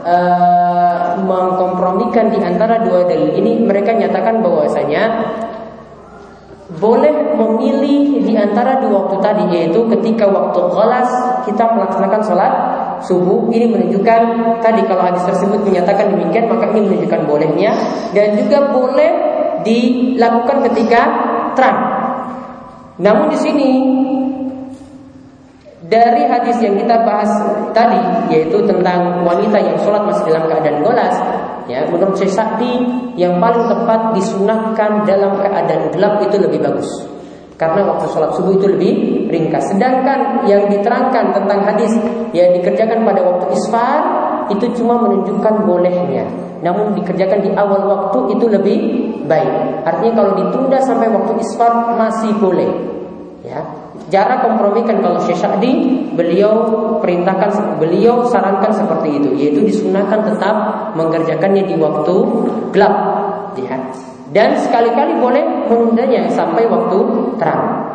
[0.06, 5.04] uh, mengkompromikan di antara dua dalil ini mereka nyatakan bahwasanya
[6.78, 11.10] boleh memilih di antara dua waktu tadi yaitu ketika waktu kelas
[11.44, 12.54] kita melaksanakan sholat
[13.06, 14.22] subuh ini menunjukkan
[14.62, 17.72] tadi kalau hadis tersebut menyatakan demikian maka ini menunjukkan bolehnya
[18.14, 19.12] dan juga boleh
[19.62, 21.02] dilakukan ketika
[21.54, 21.80] terang.
[23.02, 23.70] Namun di sini
[25.92, 27.28] dari hadis yang kita bahas
[27.76, 28.00] tadi
[28.32, 31.16] yaitu tentang wanita yang sholat masih dalam keadaan golas
[31.68, 32.80] ya menurut saya Sa'di
[33.20, 37.11] yang paling tepat disunahkan dalam keadaan gelap itu lebih bagus
[37.62, 38.94] karena waktu sholat subuh itu lebih
[39.30, 39.70] ringkas.
[39.70, 41.94] Sedangkan yang diterangkan tentang hadis
[42.34, 44.02] yang dikerjakan pada waktu isfar
[44.50, 46.26] itu cuma menunjukkan bolehnya.
[46.66, 48.78] Namun dikerjakan di awal waktu itu lebih
[49.30, 49.86] baik.
[49.86, 52.70] Artinya kalau ditunda sampai waktu isfar masih boleh.
[53.46, 53.62] Ya.
[54.10, 55.72] Jarak kompromikan kalau Syekh Sa'di
[56.18, 56.68] beliau
[57.00, 59.30] perintahkan beliau sarankan seperti itu.
[59.38, 60.56] Yaitu disunahkan tetap
[60.98, 62.16] mengerjakannya di waktu
[62.74, 62.96] gelap.
[63.62, 63.78] Ya.
[64.32, 66.98] Dan sekali-kali boleh menundanya sampai waktu
[67.36, 67.92] terang.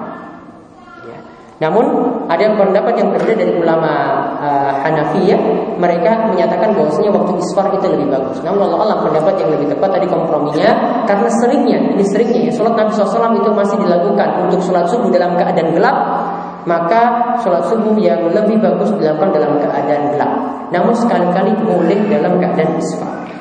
[1.57, 1.85] Namun
[2.29, 3.89] ada pendapat yang berbeda dari ulama
[4.37, 5.41] uh, Hanafiyah,
[5.81, 8.45] mereka menyatakan bahwasanya waktu isfar itu lebih bagus.
[8.45, 12.77] Namun Allah Allah pendapat yang lebih tepat tadi komprominya karena seringnya, ini seringnya ya, sholat
[12.77, 15.97] Nabi SAW itu masih dilakukan untuk sholat subuh dalam keadaan gelap,
[16.69, 17.03] maka
[17.41, 20.33] sholat subuh yang lebih bagus dilakukan dalam keadaan gelap.
[20.69, 23.36] Namun sekali-kali boleh dalam keadaan isfar.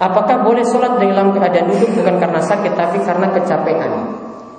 [0.00, 3.92] Apakah boleh sholat dalam keadaan duduk bukan karena sakit tapi karena kecapean?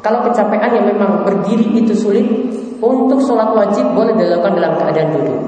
[0.06, 2.26] Kalau kecapean yang memang berdiri itu sulit,
[2.78, 5.39] untuk sholat wajib boleh dilakukan dalam keadaan duduk.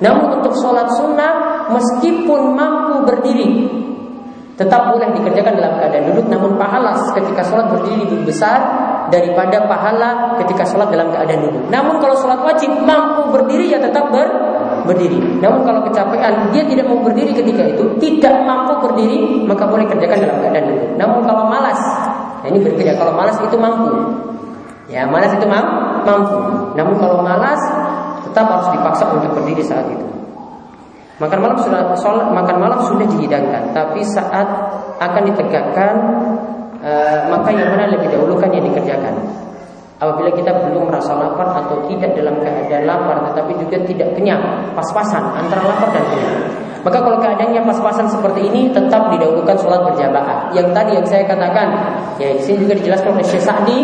[0.00, 3.68] Namun untuk sholat sunnah, meskipun mampu berdiri,
[4.56, 6.26] tetap boleh dikerjakan dalam keadaan duduk.
[6.32, 8.60] Namun pahala ketika sholat berdiri lebih besar
[9.08, 11.64] daripada pahala ketika sholat dalam keadaan duduk.
[11.68, 14.51] Namun kalau sholat wajib mampu berdiri ya tetap ber
[14.84, 15.18] berdiri.
[15.40, 20.18] Namun kalau kecapean dia tidak mau berdiri ketika itu, tidak mampu berdiri, maka boleh kerjakan
[20.22, 20.90] dalam keadaan duduk.
[20.98, 21.80] Namun kalau malas,
[22.42, 22.98] Nah, ini berbeda.
[22.98, 23.90] Kalau malas itu mampu.
[24.90, 26.10] Ya, malas itu mampu.
[26.74, 27.62] Namun kalau malas
[28.26, 30.06] tetap harus dipaksa untuk berdiri saat itu.
[31.22, 34.42] Makan malam sudah sholat, makan malam sudah dihidangkan, tapi saat
[34.98, 35.94] akan ditegakkan,
[36.82, 39.14] uh, maka yang mana lebih dahulu kan yang dikerjakan.
[40.02, 44.42] Apabila kita belum merasa lapar atau tidak dalam keadaan lapar tetapi juga tidak kenyang,
[44.74, 46.42] pas-pasan antara lapar dan kenyang.
[46.82, 50.50] Maka kalau keadaannya pas-pasan seperti ini tetap didahulukan sholat berjamaah.
[50.50, 51.66] Yang tadi yang saya katakan,
[52.18, 53.78] ya di sini juga dijelaskan oleh Syekh Sa'di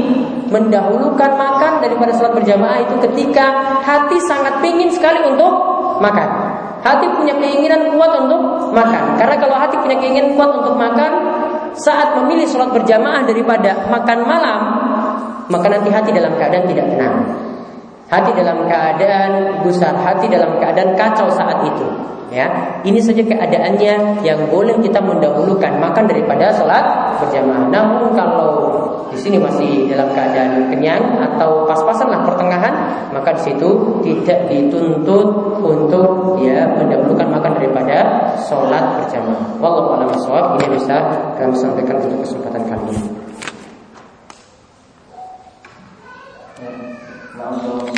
[0.51, 5.55] mendahulukan makan daripada sholat berjamaah itu ketika hati sangat pingin sekali untuk
[6.03, 6.59] makan.
[6.83, 9.15] Hati punya keinginan kuat untuk makan.
[9.15, 11.13] Karena kalau hati punya keinginan kuat untuk makan,
[11.79, 14.61] saat memilih sholat berjamaah daripada makan malam,
[15.49, 17.17] maka nanti hati dalam keadaan tidak tenang.
[18.09, 21.85] Hati dalam keadaan gusar, hati dalam keadaan kacau saat itu.
[22.29, 22.45] Ya,
[22.85, 27.73] ini saja keadaannya yang boleh kita mendahulukan makan daripada sholat berjamaah.
[27.73, 28.53] Namun kalau
[29.09, 32.73] di sini masih dalam keadaan kenyang atau pas-pasan lah pertengahan,
[33.17, 39.57] maka di situ tidak dituntut untuk ya mendahulukan makan daripada sholat berjamaah.
[39.57, 40.97] Wallahu a'lam Ini bisa
[41.41, 43.18] kami sampaikan untuk kesempatan kali ini.
[47.39, 47.89] 然后说